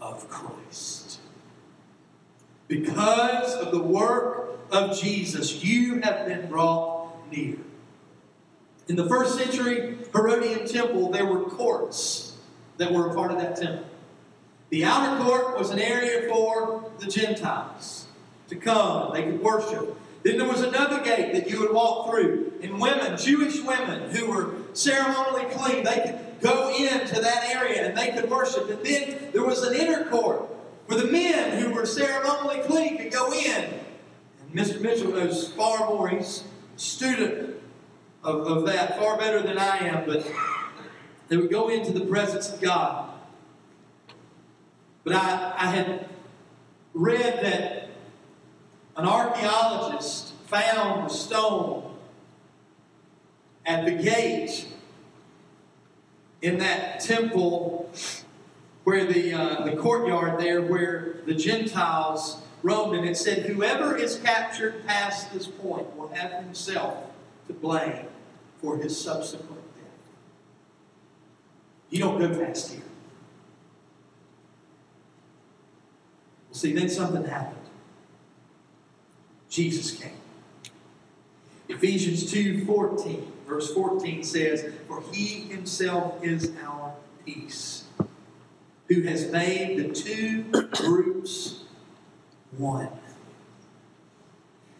[0.00, 1.20] of Christ.
[2.68, 7.56] Because of the work of Jesus, you have been brought near.
[8.88, 12.36] In the first century Herodian temple, there were courts
[12.76, 13.86] that were a part of that temple.
[14.70, 18.06] The outer court was an area for the Gentiles
[18.48, 19.96] to come, they could worship.
[20.26, 24.28] Then there was another gate that you would walk through, and women, Jewish women who
[24.28, 28.68] were ceremonially clean, they could go into that area and they could worship.
[28.68, 30.42] And then there was an inner court
[30.86, 33.66] where the men who were ceremonially clean could go in.
[33.66, 34.80] And Mr.
[34.80, 36.08] Mitchell knows far more.
[36.08, 36.42] He's
[36.74, 37.60] a student
[38.24, 40.26] of, of that far better than I am, but
[41.28, 43.10] they would go into the presence of God.
[45.04, 46.08] But I, I had
[46.94, 47.85] read that
[48.96, 51.94] an archaeologist found a stone
[53.64, 54.68] at the gate
[56.40, 57.90] in that temple
[58.84, 64.18] where the, uh, the courtyard there where the Gentiles roamed, and it said, Whoever is
[64.18, 66.96] captured past this point will have himself
[67.48, 68.06] to blame
[68.60, 69.84] for his subsequent death.
[71.90, 72.82] You don't go past here.
[76.48, 77.65] Well, see, then something happened.
[79.56, 80.10] Jesus came.
[81.70, 86.92] Ephesians 2 14, verse 14 says, For he himself is our
[87.24, 87.84] peace,
[88.88, 90.42] who has made the two
[90.72, 91.64] groups
[92.58, 92.90] one,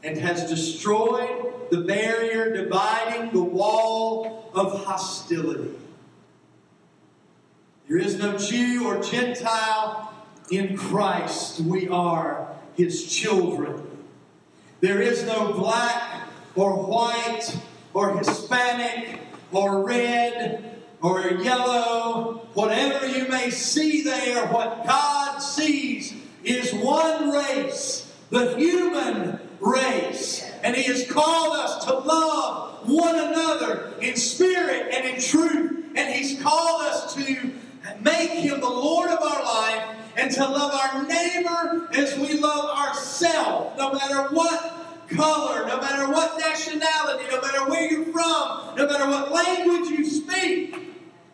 [0.04, 5.74] and has destroyed the barrier dividing the wall of hostility.
[7.88, 10.12] There is no Jew or Gentile
[10.50, 11.60] in Christ.
[11.60, 13.85] We are his children.
[14.80, 17.56] There is no black or white
[17.94, 19.20] or Hispanic
[19.52, 28.12] or red or yellow, whatever you may see there, what God sees is one race,
[28.30, 30.44] the human race.
[30.62, 35.86] And He has called us to love one another in spirit and in truth.
[35.94, 37.52] And He's called us to
[38.00, 42.76] make Him the Lord of our life and to love our neighbor as we love
[42.76, 48.86] ourselves, no matter what color, no matter what nationality, no matter where you're from, no
[48.86, 50.74] matter what language you speak.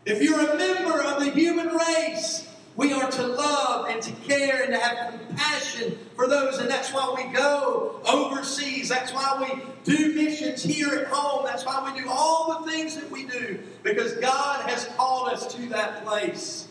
[0.05, 4.63] If you're a member of the human race, we are to love and to care
[4.63, 8.89] and to have compassion for those, and that's why we go overseas.
[8.89, 11.45] That's why we do missions here at home.
[11.45, 15.55] That's why we do all the things that we do, because God has called us
[15.55, 16.67] to that place.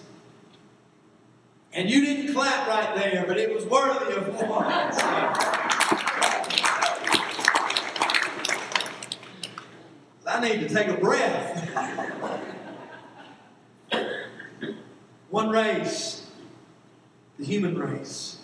[1.73, 4.65] And you didn't clap right there, but it was worthy of one.
[10.27, 11.69] I need to take a breath.
[15.29, 16.25] One race,
[17.37, 18.37] the human race.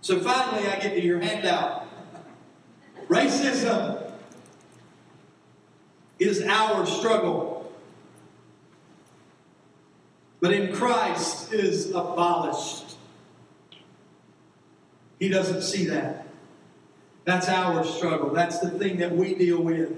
[0.00, 1.86] So finally, I get to your handout.
[3.08, 4.10] Racism
[6.18, 7.51] is our struggle,
[10.42, 12.96] but in Christ is abolished.
[15.20, 16.26] He doesn't see that.
[17.24, 18.30] That's our struggle.
[18.30, 19.92] That's the thing that we deal with.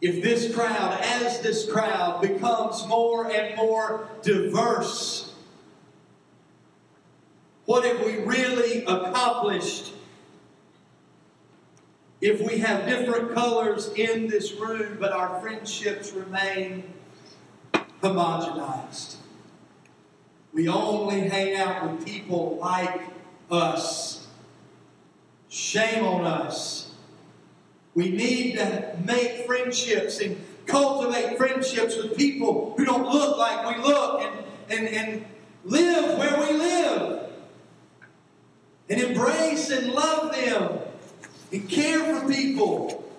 [0.00, 5.34] If this crowd, as this crowd, becomes more and more diverse,
[7.64, 9.92] what have we really accomplished
[12.20, 16.84] if we have different colors in this room, but our friendships remain
[18.02, 19.16] homogenized?
[20.52, 23.00] We only hang out with people like
[23.50, 24.26] us.
[25.48, 26.92] Shame on us.
[27.94, 33.82] We need to make friendships and cultivate friendships with people who don't look like we
[33.82, 34.32] look and,
[34.68, 35.24] and, and
[35.64, 37.30] live where we live.
[38.88, 40.78] And embrace and love them
[41.52, 43.09] and care for people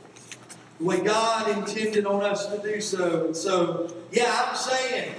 [0.82, 3.28] the way God intended on us to do so.
[3.28, 5.14] And so, yeah, I'm saying,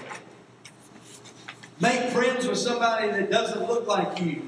[1.80, 4.42] make friends with somebody that doesn't look like you.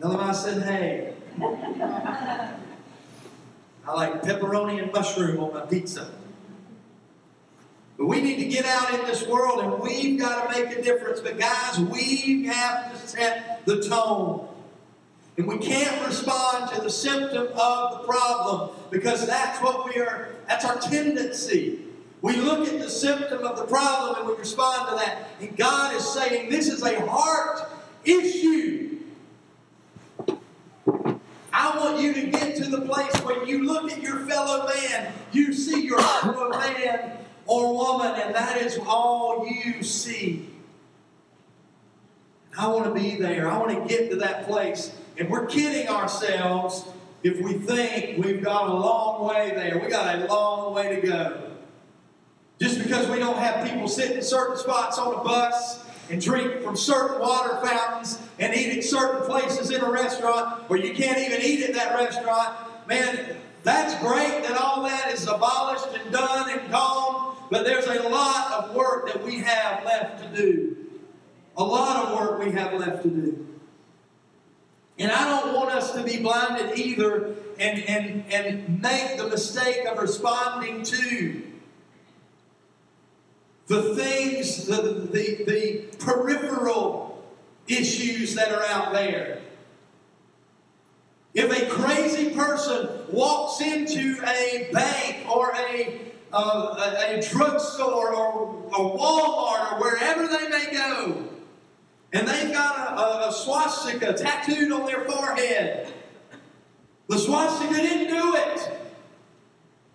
[0.00, 1.14] Tell them I said, hey.
[3.86, 6.10] I like pepperoni and mushroom on my pizza.
[7.96, 10.82] But we need to get out in this world and we've got to make a
[10.82, 11.20] difference.
[11.20, 14.48] But guys, we have to set the tone.
[15.38, 20.30] And we can't respond to the symptom of the problem because that's what we are,
[20.48, 21.78] that's our tendency.
[22.20, 25.28] We look at the symptom of the problem and we respond to that.
[25.40, 27.70] And God is saying this is a heart
[28.04, 28.98] issue.
[31.52, 35.12] I want you to get to the place where you look at your fellow man,
[35.30, 37.12] you see your fellow man
[37.46, 40.50] or woman, and that is all you see.
[42.58, 43.48] I want to be there.
[43.48, 44.92] I want to get to that place.
[45.18, 46.84] And we're kidding ourselves
[47.22, 49.78] if we think we've got a long way there.
[49.78, 51.42] We got a long way to go.
[52.60, 56.62] Just because we don't have people sit in certain spots on a bus and drink
[56.62, 61.18] from certain water fountains and eat at certain places in a restaurant where you can't
[61.18, 62.56] even eat at that restaurant,
[62.88, 68.08] man, that's great that all that is abolished and done and gone, but there's a
[68.08, 70.76] lot of work that we have left to do.
[71.56, 73.46] A lot of work we have left to do.
[74.98, 79.86] And I don't want us to be blinded either and, and, and make the mistake
[79.86, 81.42] of responding to
[83.68, 87.24] the things, the, the, the peripheral
[87.68, 89.40] issues that are out there.
[91.34, 96.00] If a crazy person walks into a bank or a,
[96.32, 101.28] uh, a, a drugstore or a Walmart or wherever they may go,
[102.12, 105.92] and they've got a, a, a swastika tattooed on their forehead,
[107.08, 108.78] the swastika didn't do it.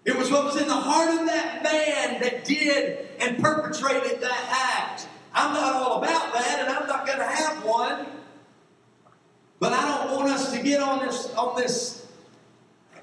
[0.06, 4.48] It was what was in the heart of that man that did and perpetrated that
[4.50, 5.08] act.
[5.34, 8.06] I'm not all about that, and I'm not going to have one.
[9.60, 12.06] But I don't want us to get on this on this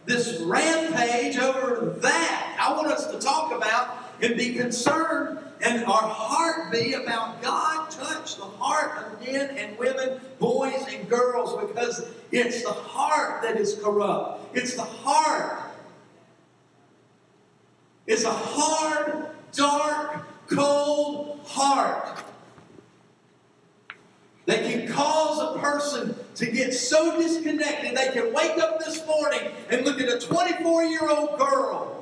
[0.05, 2.59] this rampage over that.
[2.61, 7.91] I want us to talk about and be concerned and our heart be about God
[7.91, 13.57] touch the heart of men and women, boys and girls, because it's the heart that
[13.57, 14.57] is corrupt.
[14.57, 15.71] It's the heart.
[18.07, 22.25] It's a hard, dark, cold heart
[24.47, 29.43] that can cause a person to get so disconnected they can wake up this morning
[29.69, 32.00] and look at a 24 year old girl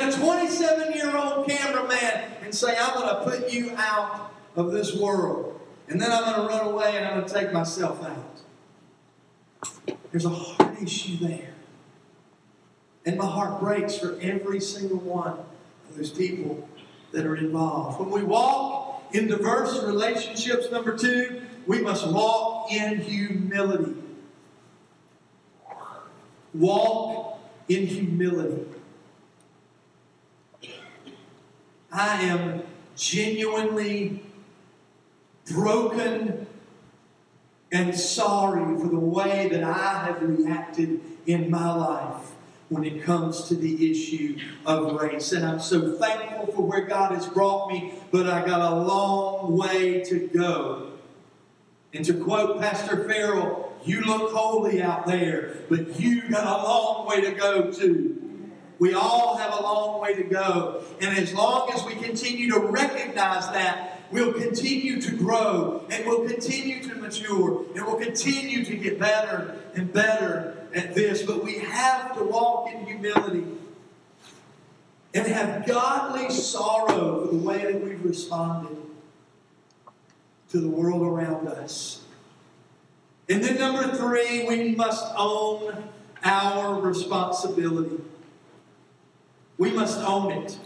[0.00, 4.72] and a 27 year old cameraman and say, I'm going to put you out of
[4.72, 5.60] this world.
[5.88, 9.96] And then I'm going to run away and I'm going to take myself out.
[10.10, 11.54] There's a heart issue there.
[13.04, 15.38] And my heart breaks for every single one
[15.88, 16.68] of those people
[17.10, 18.00] that are involved.
[18.00, 23.96] When we walk in diverse relationships, number two, we must walk in humility.
[26.54, 27.38] Walk
[27.68, 28.71] in humility.
[31.92, 32.62] I am
[32.96, 34.22] genuinely
[35.50, 36.46] broken
[37.70, 42.30] and sorry for the way that I have reacted in my life
[42.68, 45.32] when it comes to the issue of race.
[45.32, 49.56] And I'm so thankful for where God has brought me, but I got a long
[49.56, 50.92] way to go.
[51.92, 57.06] And to quote Pastor Farrell, you look holy out there, but you got a long
[57.06, 58.21] way to go too.
[58.82, 60.82] We all have a long way to go.
[61.00, 66.26] And as long as we continue to recognize that, we'll continue to grow and we'll
[66.26, 71.22] continue to mature and we'll continue to get better and better at this.
[71.22, 73.46] But we have to walk in humility
[75.14, 78.78] and have godly sorrow for the way that we've responded
[80.50, 82.02] to the world around us.
[83.28, 85.88] And then, number three, we must own
[86.24, 88.02] our responsibility.
[89.58, 90.58] We must own it.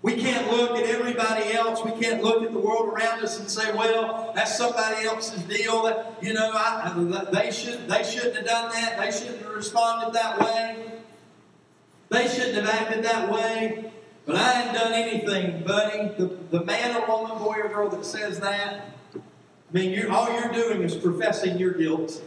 [0.00, 1.84] We can't look at everybody else.
[1.84, 6.16] We can't look at the world around us and say, "Well, that's somebody else's deal."
[6.22, 8.98] You know, I, they should they shouldn't have done that.
[8.98, 10.92] They shouldn't have responded that way.
[12.10, 13.90] They shouldn't have acted that way.
[14.24, 16.14] But I hadn't done anything, buddy.
[16.16, 19.20] The, the man or woman, boy or girl that says that, I
[19.72, 22.22] mean, you're, all you're doing is professing your guilt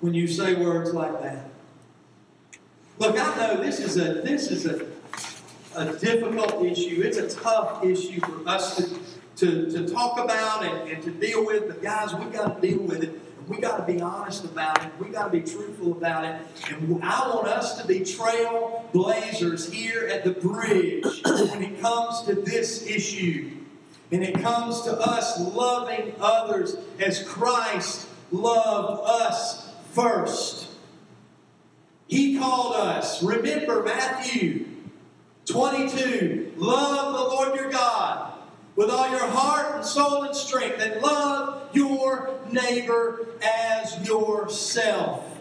[0.00, 1.48] when you say words like that.
[2.98, 4.86] Look, I know this is a this is a
[5.74, 7.02] a difficult issue.
[7.02, 8.88] It's a tough issue for us to,
[9.36, 12.82] to, to talk about and, and to deal with, but guys, we got to deal
[12.82, 13.20] with it.
[13.48, 14.92] We got to be honest about it.
[15.00, 16.40] We got to be truthful about it.
[16.70, 22.34] And I want us to be trailblazers here at the bridge when it comes to
[22.34, 23.50] this issue.
[24.12, 30.68] And it comes to us loving others as Christ loved us first.
[32.06, 33.22] He called us.
[33.22, 34.66] Remember Matthew
[35.46, 36.54] 22.
[36.56, 38.32] Love the Lord your God
[38.76, 45.38] with all your heart and soul and strength, and love your neighbor as yourself.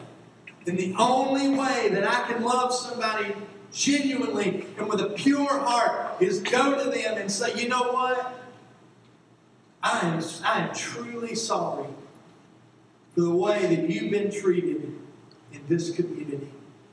[0.68, 3.34] And the only way that I can love somebody
[3.72, 8.38] genuinely and with a pure heart is go to them and say, you know what?
[9.82, 11.88] I am, I am truly sorry
[13.16, 14.94] for the way that you've been treated
[15.52, 16.50] in this community.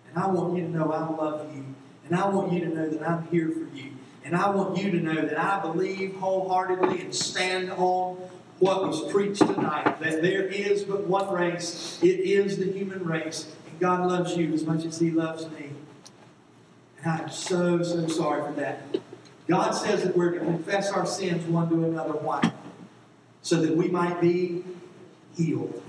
[0.08, 1.67] And I want you to know I love you.
[2.08, 3.92] And I want you to know that I'm here for you.
[4.24, 8.16] And I want you to know that I believe wholeheartedly and stand on
[8.58, 13.54] what was preached tonight that there is but one race, it is the human race.
[13.70, 15.70] And God loves you as much as He loves me.
[17.02, 18.82] And I'm so, so sorry for that.
[19.46, 22.12] God says that we're to confess our sins one to another.
[22.12, 22.52] Why?
[23.42, 24.64] So that we might be
[25.36, 25.82] healed.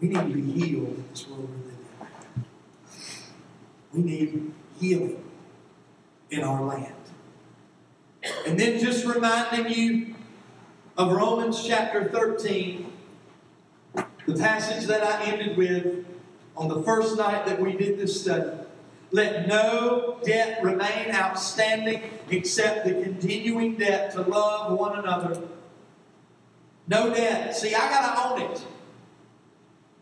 [0.00, 1.69] We need to be healed in this world.
[3.92, 5.24] We need healing
[6.30, 6.94] in our land.
[8.46, 10.14] And then just reminding you
[10.96, 12.92] of Romans chapter 13,
[14.26, 16.04] the passage that I ended with
[16.56, 18.50] on the first night that we did this study.
[19.12, 25.42] Let no debt remain outstanding except the continuing debt to love one another.
[26.86, 27.56] No debt.
[27.56, 28.64] See, I got to own it.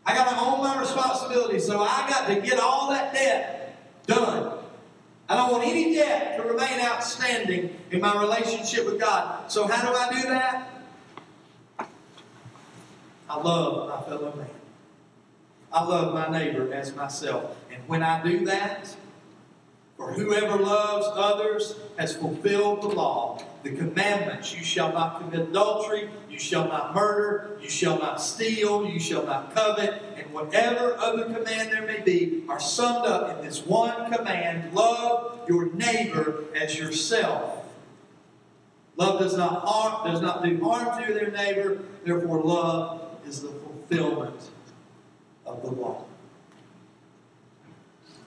[0.04, 1.58] I got to own my responsibility.
[1.58, 3.57] So I got to get all that debt
[4.08, 4.58] done.
[5.28, 9.50] I don't want any debt to remain outstanding in my relationship with God.
[9.52, 10.68] So how do I do that?
[13.30, 14.48] I love my fellow man.
[15.70, 17.56] I love my neighbor as myself.
[17.70, 18.96] And when I do that,
[19.98, 23.42] for whoever loves others has fulfilled the law.
[23.64, 28.88] The commandments you shall not commit adultery, you shall not murder, you shall not steal,
[28.88, 33.44] you shall not covet, and whatever other command there may be are summed up in
[33.44, 37.66] this one command love your neighbor as yourself.
[38.96, 43.48] Love does not harm, does not do harm to their neighbor, therefore, love is the
[43.48, 44.50] fulfillment
[45.44, 46.04] of the law.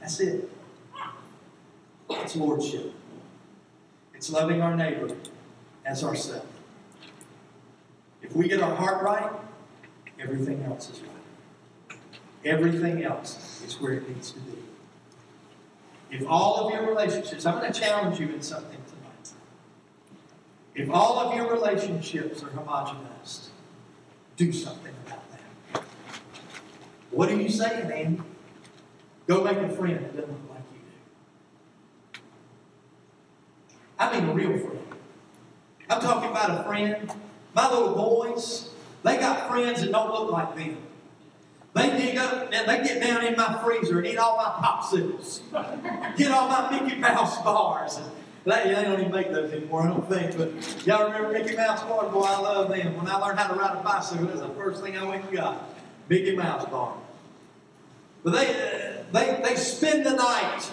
[0.01, 0.49] That's it.
[2.19, 2.93] It's lordship.
[4.13, 5.09] It's loving our neighbor
[5.85, 6.45] as ourselves.
[8.21, 9.31] If we get our heart right,
[10.19, 11.97] everything else is right.
[12.45, 14.57] Everything else is where it needs to be.
[16.11, 19.31] If all of your relationships, I'm going to challenge you in something tonight.
[20.75, 23.47] If all of your relationships are homogenized,
[24.35, 25.83] do something about that.
[27.11, 28.21] What are you saying, Andy?
[29.27, 30.79] Go make a friend look like you
[32.13, 32.19] do.
[34.01, 34.79] I mean a real friend.
[35.87, 37.11] I'm talking about a friend.
[37.53, 38.69] My little boys,
[39.03, 40.77] they got friends that don't look like them.
[41.75, 45.41] They dig up and they get down in my freezer and eat all my popsicles,
[46.17, 47.99] get all my Mickey Mouse bars.
[48.43, 50.35] They, they don't even make those anymore, I don't think.
[50.35, 52.11] But y'all remember Mickey Mouse bars?
[52.11, 52.97] Boy, I love them.
[52.97, 55.33] When I learned how to ride a bicycle, that's the first thing I went and
[55.33, 55.63] got.
[56.09, 56.97] Mickey Mouse bar.
[58.23, 60.69] But they, they, they spend the night.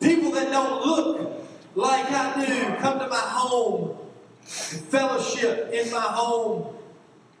[0.00, 1.41] People that don't look
[1.74, 3.96] like I do come to my home
[4.40, 6.76] and fellowship in my home.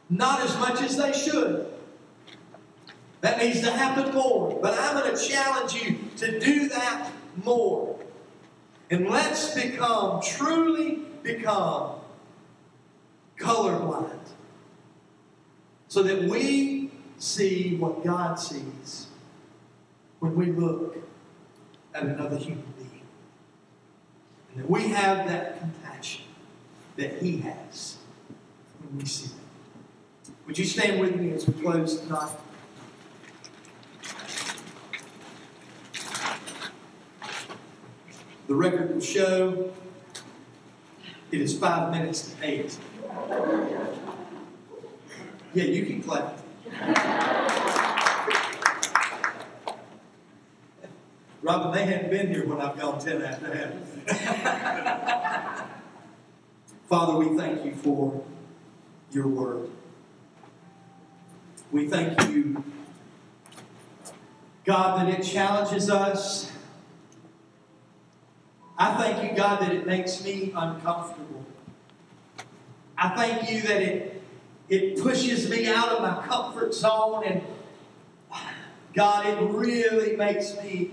[0.08, 1.72] Not as much as they should.
[3.22, 4.58] That needs to happen more.
[4.60, 7.10] But I'm going to challenge you to do that
[7.44, 7.98] more.
[8.90, 11.92] And let's become, truly become
[13.38, 14.18] colorblind.
[15.88, 19.06] So that we see what God sees
[20.18, 20.96] when we look
[21.94, 22.71] at another human.
[24.56, 26.24] And we have that compassion
[26.96, 27.98] that He has
[28.80, 30.34] when we see them.
[30.46, 32.36] Would you stand with me as we close tonight?
[38.48, 39.72] The record will show
[41.30, 42.76] it is five minutes to eight.
[45.54, 46.38] Yeah, you can clap.
[51.42, 53.54] Robin, they hadn't been here when I've gone 10 after
[54.06, 55.68] half.
[56.88, 58.24] Father, we thank you for
[59.10, 59.68] your word.
[61.70, 62.62] We thank you,
[64.64, 66.52] God, that it challenges us
[68.82, 71.46] I thank you, God, that it makes me uncomfortable.
[72.98, 74.22] I thank you that it,
[74.68, 77.42] it pushes me out of my comfort zone and
[78.92, 80.90] God, it really makes me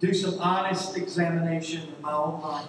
[0.00, 2.68] do some honest examination of my own life.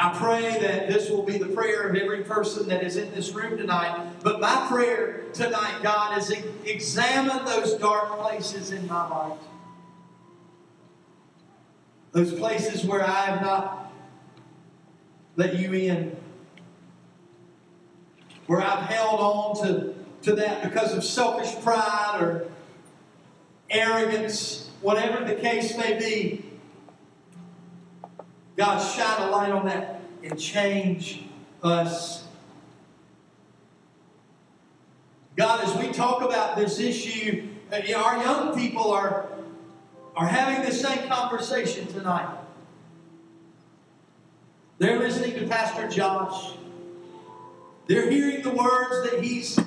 [0.00, 3.32] I pray that this will be the prayer of every person that is in this
[3.32, 4.12] room tonight.
[4.22, 6.32] But my prayer tonight, God, is
[6.64, 9.38] examine those dark places in my life.
[12.12, 13.92] Those places where I have not
[15.34, 16.16] let you in.
[18.46, 22.48] Where I've held on to, to that because of selfish pride or
[23.70, 26.44] arrogance, whatever the case may be.
[28.56, 31.24] God, shine a light on that and change
[31.62, 32.24] us.
[35.36, 39.28] God, as we talk about this issue, uh, our young people are,
[40.16, 42.36] are having the same conversation tonight.
[44.78, 46.54] They're listening to Pastor Josh.
[47.86, 49.58] They're hearing the words that he's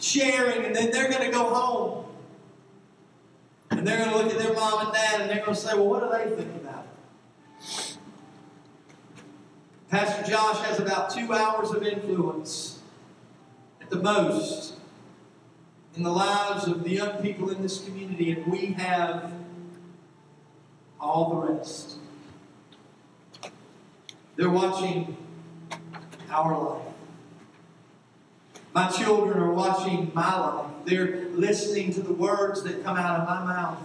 [0.00, 2.04] sharing, and then they're going to go home.
[3.80, 5.72] And they're going to look at their mom and dad, and they're going to say,
[5.72, 7.96] Well, what do they think about it?
[9.88, 12.80] Pastor Josh has about two hours of influence
[13.80, 14.74] at the most
[15.96, 19.32] in the lives of the young people in this community, and we have
[21.00, 21.96] all the rest.
[24.36, 25.16] They're watching
[26.28, 26.89] our life.
[28.72, 30.66] My children are watching my life.
[30.84, 33.78] They're listening to the words that come out of my mouth.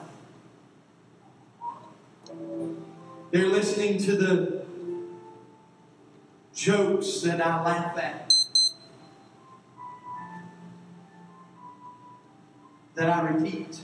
[3.32, 4.66] They're listening to the
[6.54, 8.32] jokes that I laugh at,
[12.96, 13.80] that I repeat.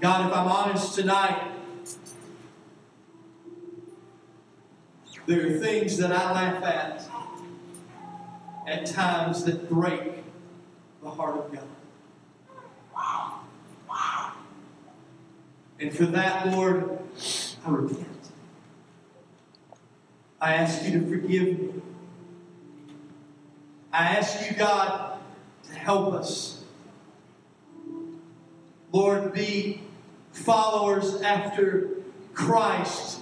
[0.00, 1.42] God, if I'm honest tonight,
[5.30, 7.08] there are things that I laugh at
[8.66, 10.24] at times that break
[11.04, 11.62] the heart of God.
[15.78, 16.98] And for that, Lord,
[17.64, 18.08] I repent.
[20.40, 21.82] I ask you to forgive me.
[23.92, 25.20] I ask you, God,
[25.68, 26.64] to help us.
[28.90, 29.80] Lord, be
[30.32, 31.88] followers after
[32.34, 33.19] Christ.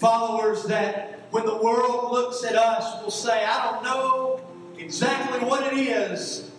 [0.00, 4.40] Followers that when the world looks at us will say, I don't know
[4.78, 6.50] exactly what it is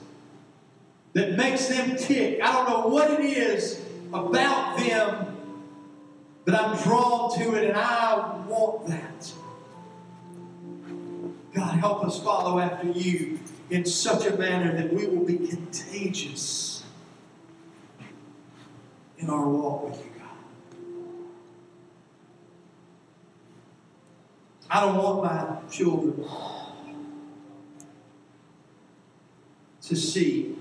[1.13, 2.39] that makes them tick.
[2.41, 3.81] I don't know what it is
[4.13, 5.37] about them
[6.45, 9.33] that I'm drawn to it and I want that.
[11.53, 13.39] God, help us follow after you
[13.69, 16.83] in such a manner that we will be contagious
[19.17, 20.10] in our walk with you,
[24.73, 26.25] I don't want my children
[29.81, 30.55] to see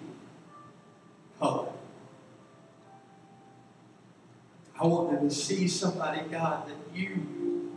[1.39, 1.69] color.
[4.81, 7.71] I want them to see somebody, God, that you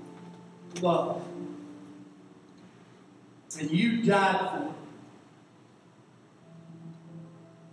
[0.81, 1.23] love.
[3.59, 4.57] And you died for.
[4.57, 4.75] Them.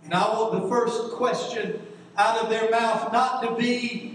[0.03, 1.81] And I want the first question
[2.15, 4.10] out of their mouth not to be,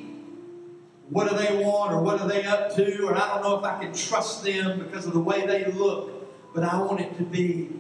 [1.09, 3.64] what do they want or what are they up to, or I don't know if
[3.64, 7.22] I can trust them because of the way they look, but I want it to
[7.22, 7.70] be,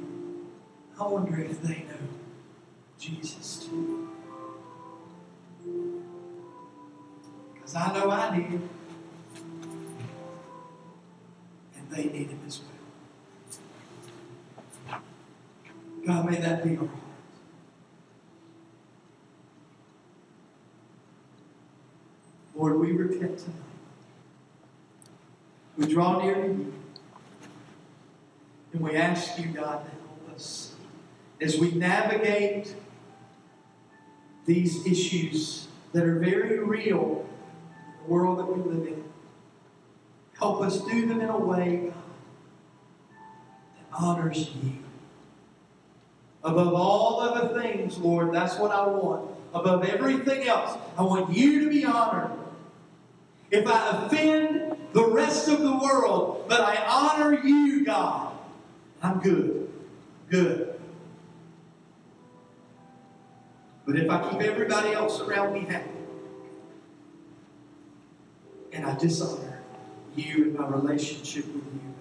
[0.98, 2.08] I wonder if they know
[2.98, 4.08] Jesus too.
[7.54, 8.68] Because I know I need him.
[11.76, 12.70] And they need him as well.
[16.06, 16.90] God, may that be our heart.
[22.56, 23.54] Lord, we repent tonight.
[25.76, 26.72] We draw near to you.
[28.72, 30.74] And we ask you, God, to help us
[31.40, 32.74] as we navigate
[34.46, 37.28] these issues that are very real
[37.78, 39.04] in the world that we live in.
[40.38, 41.94] Help us do them in a way, God,
[43.76, 44.72] that honors you.
[46.42, 49.30] Above all other things, Lord, that's what I want.
[49.52, 52.35] Above everything else, I want you to be honored.
[53.50, 58.36] If I offend the rest of the world, but I honor you, God,
[59.02, 59.70] I'm good.
[60.28, 60.80] Good.
[63.86, 65.90] But if I keep everybody else around me happy,
[68.72, 69.60] and I dishonor
[70.16, 71.94] you and my relationship with you,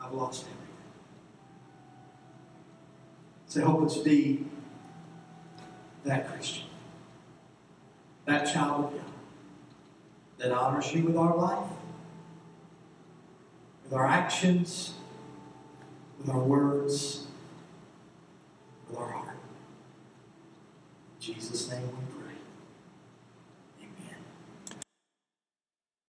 [0.00, 0.66] God, I've lost everything.
[3.46, 4.44] So help us be
[6.04, 6.65] that Christian,
[8.26, 9.00] that child of God
[10.38, 11.70] that honors you with our life,
[13.84, 14.94] with our actions,
[16.18, 17.26] with our words,
[18.88, 19.38] with our heart.
[21.16, 22.15] In Jesus' name we pray.